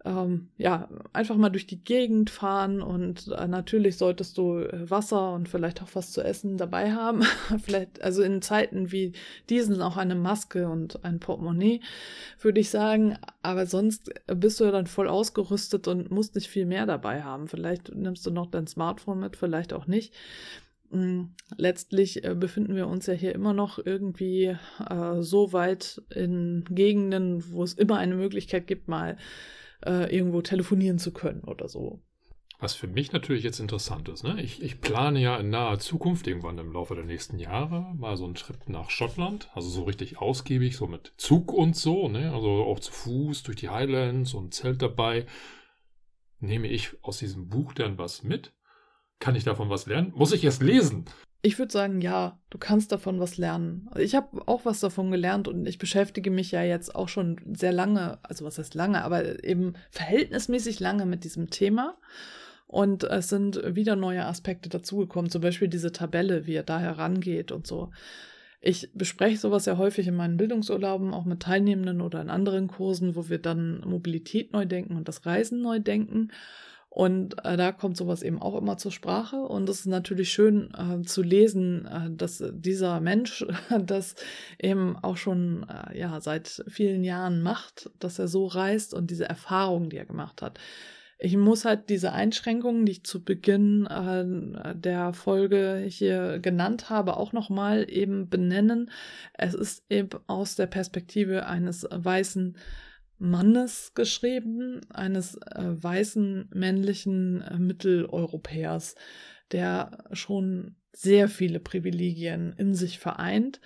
ähm, 0.05 0.49
ja, 0.59 0.89
einfach 1.13 1.37
mal 1.37 1.51
durch 1.51 1.67
die 1.67 1.83
Gegend 1.83 2.31
fahren 2.31 2.81
und 2.83 3.29
äh, 3.29 3.49
natürlich 3.49 3.97
solltest 3.97 4.39
du 4.39 4.59
äh, 4.59 4.89
Wasser 4.89 5.33
und 5.35 5.49
vielleicht 5.49 5.83
auch 5.83 5.89
was 5.95 6.13
zu 6.13 6.23
essen 6.23 6.57
dabei 6.57 6.93
haben. 6.93 7.23
vielleicht, 7.65 8.01
also 8.03 8.23
in 8.23 8.41
Zeiten 8.41 8.93
wie 8.93 9.13
diesen 9.51 9.83
auch 9.83 9.97
eine 9.97 10.15
Maske 10.15 10.69
und 10.69 11.05
ein 11.05 11.19
Portemonnaie, 11.19 11.81
würde 12.41 12.61
ich 12.61 12.71
sagen. 12.71 13.19
Aber 13.43 13.67
sonst 13.67 14.11
bist 14.27 14.61
du 14.61 14.65
ja 14.65 14.71
dann 14.71 14.87
voll 14.87 15.09
ausgerüstet 15.09 15.89
und 15.89 16.11
musst 16.11 16.37
nicht 16.37 16.49
viel 16.49 16.67
mehr 16.67 16.87
dabei 16.87 17.23
haben. 17.23 17.49
Vielleicht 17.49 17.95
nimmst 17.95 18.25
du 18.25 18.31
noch 18.31 18.47
dein 18.47 18.69
Smartphone 18.69 19.19
mit, 19.19 19.37
vielleicht 19.37 19.73
auch 19.73 19.87
nicht. 19.87 20.15
Hm, 20.91 21.35
letztlich 21.57 22.25
äh, 22.25 22.35
befinden 22.35 22.75
wir 22.75 22.87
uns 22.87 23.07
ja 23.07 23.15
hier 23.15 23.35
immer 23.35 23.53
noch 23.53 23.85
irgendwie 23.85 24.57
äh, 24.89 25.21
so 25.21 25.53
weit 25.53 26.01
in 26.15 26.65
Gegenden, 26.71 27.53
wo 27.53 27.63
es 27.63 27.75
immer 27.75 27.99
eine 27.99 28.15
Möglichkeit 28.15 28.67
gibt, 28.67 28.89
mal 28.89 29.19
äh, 29.85 30.15
irgendwo 30.15 30.43
telefonieren 30.43 30.99
zu 30.99 31.13
können 31.13 31.45
oder 31.45 31.69
so. 31.69 32.03
Was 32.61 32.75
für 32.75 32.89
mich 32.89 33.13
natürlich 33.13 33.45
jetzt 33.45 33.61
interessant 33.61 34.09
ist, 34.09 34.25
ne? 34.25 34.43
ich, 34.43 34.61
ich 34.61 34.81
plane 34.81 35.21
ja 35.21 35.37
in 35.37 35.49
naher 35.49 35.79
Zukunft, 35.79 36.27
irgendwann 36.27 36.59
im 36.59 36.73
Laufe 36.73 36.97
der 36.97 37.05
nächsten 37.05 37.39
Jahre, 37.39 37.95
mal 37.97 38.17
so 38.17 38.25
einen 38.25 38.35
Trip 38.35 38.69
nach 38.69 38.91
Schottland, 38.91 39.49
also 39.55 39.69
so 39.69 39.85
richtig 39.85 40.19
ausgiebig, 40.19 40.77
so 40.77 40.89
mit 40.89 41.13
Zug 41.19 41.53
und 41.53 41.77
so, 41.77 42.09
ne? 42.09 42.33
also 42.33 42.65
auch 42.65 42.81
zu 42.81 42.91
Fuß 42.91 43.45
durch 43.45 43.59
die 43.59 43.69
Highlands 43.69 44.35
und 44.35 44.55
Zelt 44.55 44.83
dabei. 44.83 45.27
Nehme 46.41 46.67
ich 46.67 46.97
aus 47.05 47.19
diesem 47.19 47.49
Buch 47.49 47.75
dann 47.75 47.97
was 47.97 48.25
mit? 48.25 48.53
Kann 49.21 49.37
ich 49.37 49.45
davon 49.45 49.71
was 49.71 49.87
lernen? 49.87 50.13
Muss 50.17 50.33
ich 50.33 50.43
es 50.43 50.61
lesen? 50.61 51.05
Ich 51.41 51.59
würde 51.59 51.73
sagen, 51.73 52.01
ja, 52.01 52.39
du 52.51 52.59
kannst 52.59 52.91
davon 52.91 53.21
was 53.21 53.39
lernen. 53.39 53.89
Ich 53.97 54.17
habe 54.17 54.43
auch 54.47 54.65
was 54.65 54.81
davon 54.81 55.11
gelernt 55.13 55.47
und 55.47 55.67
ich 55.67 55.79
beschäftige 55.79 56.33
mich 56.33 56.51
ja 56.51 56.63
jetzt 56.63 56.95
auch 56.95 57.09
schon 57.09 57.41
sehr 57.55 57.73
lange, 57.73 58.19
also 58.25 58.45
was 58.45 58.59
heißt 58.59 58.75
lange, 58.75 59.05
aber 59.05 59.45
eben 59.45 59.75
verhältnismäßig 59.91 60.81
lange 60.81 61.07
mit 61.07 61.23
diesem 61.23 61.51
Thema. 61.51 61.97
Und 62.67 63.05
es 63.05 63.29
sind 63.29 63.63
wieder 63.75 63.97
neue 63.97 64.27
Aspekte 64.27 64.69
dazugekommen, 64.69 65.31
zum 65.31 65.41
Beispiel 65.41 65.69
diese 65.69 65.93
Tabelle, 65.93 66.47
wie 66.47 66.55
er 66.55 66.65
da 66.65 66.81
herangeht 66.81 67.53
und 67.53 67.67
so. 67.67 67.91
Ich 68.61 68.91
bespreche 68.93 69.39
sowas 69.39 69.67
ja 69.67 69.79
häufig 69.79 70.09
in 70.09 70.17
meinen 70.17 70.37
Bildungsurlauben, 70.37 71.15
auch 71.15 71.25
mit 71.25 71.41
Teilnehmenden 71.41 72.01
oder 72.01 72.21
in 72.21 72.29
anderen 72.29 72.67
Kursen, 72.67 73.15
wo 73.15 73.29
wir 73.29 73.39
dann 73.39 73.81
Mobilität 73.87 74.53
neu 74.53 74.67
denken 74.67 74.97
und 74.97 75.07
das 75.07 75.25
Reisen 75.25 75.63
neu 75.63 75.79
denken. 75.79 76.33
Und 76.91 77.45
äh, 77.45 77.57
da 77.57 77.73
kommt 77.73 77.97
sowas 77.97 78.23
eben 78.23 78.41
auch 78.41 78.57
immer 78.57 78.79
zur 78.79 78.93
Sprache. 78.93 79.37
Und 79.37 79.69
es 79.69 79.81
ist 79.81 79.87
natürlich 79.87 80.33
schön 80.33 80.73
äh, 80.75 81.03
zu 81.03 81.23
lesen, 81.23 81.87
äh, 81.87 82.11
dass 82.11 82.43
dieser 82.51 83.01
Mensch 83.01 83.47
das 83.81 84.15
eben 84.59 84.97
auch 84.97 85.17
schon 85.17 85.67
äh, 85.69 85.99
ja, 85.99 86.21
seit 86.21 86.65
vielen 86.67 87.05
Jahren 87.05 87.43
macht, 87.43 87.91
dass 87.99 88.19
er 88.19 88.29
so 88.29 88.47
reist 88.47 88.95
und 88.95 89.11
diese 89.11 89.27
Erfahrungen, 89.27 89.91
die 89.91 89.99
er 89.99 90.07
gemacht 90.07 90.41
hat. 90.41 90.59
Ich 91.21 91.37
muss 91.37 91.65
halt 91.65 91.91
diese 91.91 92.13
Einschränkungen, 92.13 92.87
die 92.87 92.93
ich 92.93 93.05
zu 93.05 93.25
Beginn 93.25 93.87
äh, 93.87 94.75
der 94.75 95.13
Folge 95.13 95.85
hier 95.87 96.39
genannt 96.39 96.91
habe, 96.91 97.17
auch 97.17 97.33
nochmal 97.33 97.87
eben 97.91 98.31
benennen. 98.31 98.91
Es 99.35 99.53
ist 99.53 99.85
eben 99.91 100.11
aus 100.27 100.55
der 100.55 100.69
Perspektive 100.69 101.47
eines 101.47 101.87
weißen 101.91 102.57
Mannes 103.19 103.93
geschrieben, 103.95 104.81
eines 104.91 105.37
äh, 105.37 105.83
weißen 105.83 106.51
männlichen 106.55 107.43
äh, 107.43 107.59
Mitteleuropäers, 107.59 108.95
der 109.53 110.05
schon 110.13 110.77
sehr 110.93 111.29
viele 111.29 111.61
Privilegien 111.61 112.55
in 112.57 112.75
sich 112.75 112.99
vereint. 112.99 113.61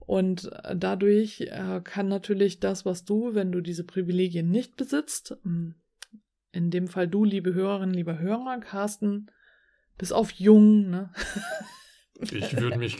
Und 0.00 0.50
äh, 0.64 0.76
dadurch 0.76 1.42
äh, 1.42 1.80
kann 1.84 2.08
natürlich 2.08 2.60
das, 2.60 2.84
was 2.84 3.04
du, 3.04 3.34
wenn 3.34 3.52
du 3.52 3.60
diese 3.60 3.84
Privilegien 3.84 4.50
nicht 4.50 4.76
besitzt, 4.76 5.36
hm, 5.42 5.74
in 6.52 6.70
dem 6.70 6.88
Fall 6.88 7.08
du, 7.08 7.24
liebe 7.24 7.54
Hörerinnen, 7.54 7.94
lieber 7.94 8.18
Hörer, 8.18 8.58
Carsten, 8.60 9.30
bis 9.98 10.12
auf 10.12 10.30
jung, 10.32 10.90
ne? 10.90 11.12
Ich 12.20 12.56
würde 12.56 12.78
mich 12.78 12.96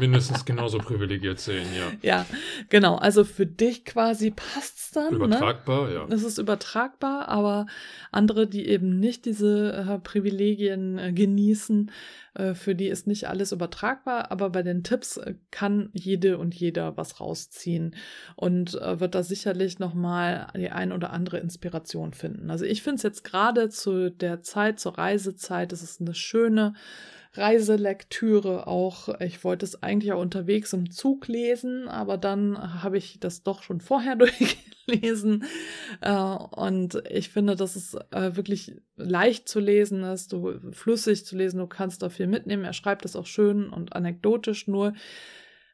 mindestens 0.00 0.44
genauso 0.44 0.78
privilegiert 0.78 1.38
sehen, 1.38 1.66
ja. 1.76 1.92
Ja, 2.02 2.26
genau. 2.70 2.96
Also 2.96 3.24
für 3.24 3.46
dich 3.46 3.84
quasi 3.84 4.30
passt 4.30 4.78
es 4.78 4.90
dann. 4.90 5.10
Ne? 5.10 5.24
Übertragbar, 5.24 5.88
ne? 5.88 5.94
ja. 5.94 6.06
Es 6.08 6.22
ist 6.22 6.38
übertragbar, 6.38 7.28
aber 7.28 7.66
andere, 8.10 8.46
die 8.46 8.66
eben 8.66 8.98
nicht 8.98 9.26
diese 9.26 9.72
äh, 9.72 9.98
Privilegien 9.98 10.98
äh, 10.98 11.12
genießen, 11.12 11.90
äh, 12.34 12.54
für 12.54 12.74
die 12.74 12.88
ist 12.88 13.06
nicht 13.06 13.28
alles 13.28 13.52
übertragbar. 13.52 14.30
Aber 14.30 14.48
bei 14.48 14.62
den 14.62 14.82
Tipps 14.82 15.18
äh, 15.18 15.34
kann 15.50 15.90
jede 15.92 16.38
und 16.38 16.54
jeder 16.54 16.96
was 16.96 17.20
rausziehen 17.20 17.96
und 18.34 18.80
äh, 18.80 18.98
wird 18.98 19.14
da 19.14 19.22
sicherlich 19.22 19.78
nochmal 19.78 20.46
die 20.56 20.70
ein 20.70 20.92
oder 20.92 21.12
andere 21.12 21.38
Inspiration 21.38 22.14
finden. 22.14 22.50
Also 22.50 22.64
ich 22.64 22.82
finde 22.82 22.96
es 22.96 23.02
jetzt 23.02 23.24
gerade 23.24 23.68
zu 23.68 24.10
der 24.10 24.40
Zeit, 24.42 24.80
zur 24.80 24.96
Reisezeit, 24.96 25.72
es 25.72 25.82
ist 25.82 26.00
eine 26.00 26.14
schöne 26.14 26.72
Reiselektüre 27.34 28.66
auch. 28.66 29.20
Ich 29.20 29.44
wollte 29.44 29.64
es 29.64 29.82
eigentlich 29.82 30.12
auch 30.12 30.20
unterwegs 30.20 30.72
im 30.72 30.90
Zug 30.90 31.28
lesen, 31.28 31.88
aber 31.88 32.16
dann 32.16 32.82
habe 32.82 32.98
ich 32.98 33.20
das 33.20 33.42
doch 33.42 33.62
schon 33.62 33.80
vorher 33.80 34.16
durchgelesen. 34.88 35.44
Äh, 36.00 36.12
und 36.12 37.02
ich 37.10 37.28
finde, 37.28 37.56
dass 37.56 37.76
es 37.76 37.94
äh, 38.10 38.34
wirklich 38.36 38.76
leicht 38.96 39.48
zu 39.48 39.60
lesen 39.60 40.02
ist, 40.04 40.32
du 40.32 40.58
flüssig 40.72 41.24
zu 41.24 41.36
lesen, 41.36 41.58
du 41.58 41.66
kannst 41.66 42.02
da 42.02 42.08
viel 42.08 42.26
mitnehmen. 42.26 42.64
Er 42.64 42.72
schreibt 42.72 43.04
es 43.04 43.16
auch 43.16 43.26
schön 43.26 43.68
und 43.68 43.94
anekdotisch, 43.94 44.66
nur 44.66 44.94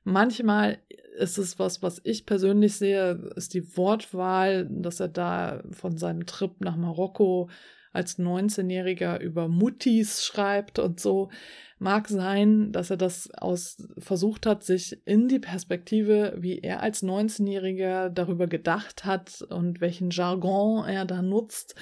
manchmal 0.03 0.79
ist 1.17 1.38
es 1.38 1.59
was, 1.59 1.83
was 1.83 2.01
ich 2.05 2.27
persönlich 2.27 2.77
sehe, 2.77 3.33
ist 3.37 3.55
die 3.55 3.77
Wortwahl, 3.77 4.67
dass 4.69 5.01
er 5.01 5.09
da 5.09 5.62
von 5.71 5.97
seinem 5.97 6.27
Trip 6.27 6.61
nach 6.61 6.77
Marokko 6.77 7.49
als 7.95 8.19
19-Jähriger 8.19 9.19
über 9.21 9.49
Muttis 9.49 10.25
schreibt 10.25 10.79
und 10.79 11.01
so. 11.01 11.31
Mag 11.79 12.09
sein, 12.09 12.73
dass 12.73 12.91
er 12.91 12.97
das 12.97 13.31
aus 13.35 13.77
versucht 13.99 14.47
hat, 14.47 14.65
sich 14.65 15.01
in 15.07 15.29
die 15.29 15.39
Perspektive, 15.39 16.35
wie 16.37 16.59
er 16.59 16.83
als 16.83 17.03
19-Jähriger 17.03 18.11
darüber 18.11 18.47
gedacht 18.47 19.05
hat 19.05 19.43
und 19.43 19.81
welchen 19.81 20.11
Jargon 20.11 20.87
er 20.89 21.05
da 21.05 21.23
nutzt, 21.23 21.75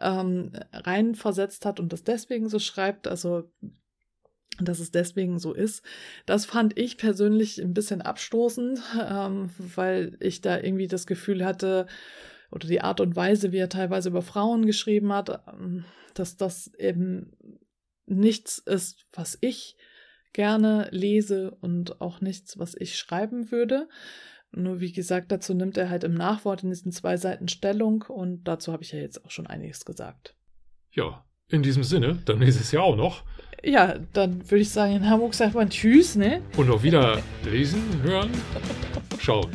ähm, 0.00 0.52
reinversetzt 0.72 1.66
hat 1.66 1.80
und 1.80 1.92
das 1.92 2.04
deswegen 2.04 2.48
so 2.48 2.58
schreibt. 2.58 3.06
Also 3.06 3.50
dass 4.62 4.78
es 4.78 4.90
deswegen 4.90 5.38
so 5.38 5.54
ist. 5.54 5.82
Das 6.26 6.44
fand 6.44 6.78
ich 6.78 6.98
persönlich 6.98 7.58
ein 7.62 7.72
bisschen 7.72 8.02
abstoßend, 8.02 8.80
ähm, 9.08 9.50
weil 9.58 10.16
ich 10.20 10.42
da 10.42 10.58
irgendwie 10.58 10.88
das 10.88 11.06
Gefühl 11.06 11.44
hatte, 11.44 11.86
oder 12.50 12.66
die 12.66 12.80
Art 12.80 13.00
und 13.00 13.16
Weise, 13.16 13.52
wie 13.52 13.58
er 13.58 13.68
teilweise 13.68 14.08
über 14.08 14.22
Frauen 14.22 14.66
geschrieben 14.66 15.12
hat, 15.12 15.42
ähm, 15.48 15.84
dass 16.14 16.36
das 16.36 16.72
eben 16.74 17.36
nichts 18.06 18.58
ist, 18.58 19.04
was 19.12 19.38
ich 19.40 19.76
gerne 20.32 20.88
lese 20.90 21.50
und 21.60 22.00
auch 22.00 22.20
nichts, 22.20 22.58
was 22.58 22.74
ich 22.74 22.96
schreiben 22.96 23.50
würde. 23.50 23.88
Nur 24.52 24.80
wie 24.80 24.92
gesagt, 24.92 25.30
dazu 25.30 25.54
nimmt 25.54 25.76
er 25.76 25.90
halt 25.90 26.04
im 26.04 26.14
Nachwort 26.14 26.64
in 26.64 26.70
diesen 26.70 26.92
zwei 26.92 27.16
Seiten 27.16 27.48
Stellung 27.48 28.04
und 28.08 28.44
dazu 28.44 28.72
habe 28.72 28.82
ich 28.82 28.92
ja 28.92 28.98
jetzt 28.98 29.24
auch 29.24 29.30
schon 29.30 29.46
einiges 29.46 29.84
gesagt. 29.84 30.34
Ja, 30.90 31.24
in 31.48 31.62
diesem 31.62 31.84
Sinne, 31.84 32.18
dann 32.24 32.42
ist 32.42 32.60
es 32.60 32.72
ja 32.72 32.80
auch 32.80 32.96
noch. 32.96 33.22
Ja, 33.62 33.98
dann 34.12 34.50
würde 34.50 34.62
ich 34.62 34.70
sagen, 34.70 34.96
in 34.96 35.08
Hamburg 35.08 35.34
sagt 35.34 35.54
man 35.54 35.70
Tschüss, 35.70 36.16
ne? 36.16 36.42
Und 36.56 36.70
auch 36.70 36.82
wieder 36.82 37.22
lesen, 37.44 37.82
hören, 38.02 38.30
schauen. 39.18 39.50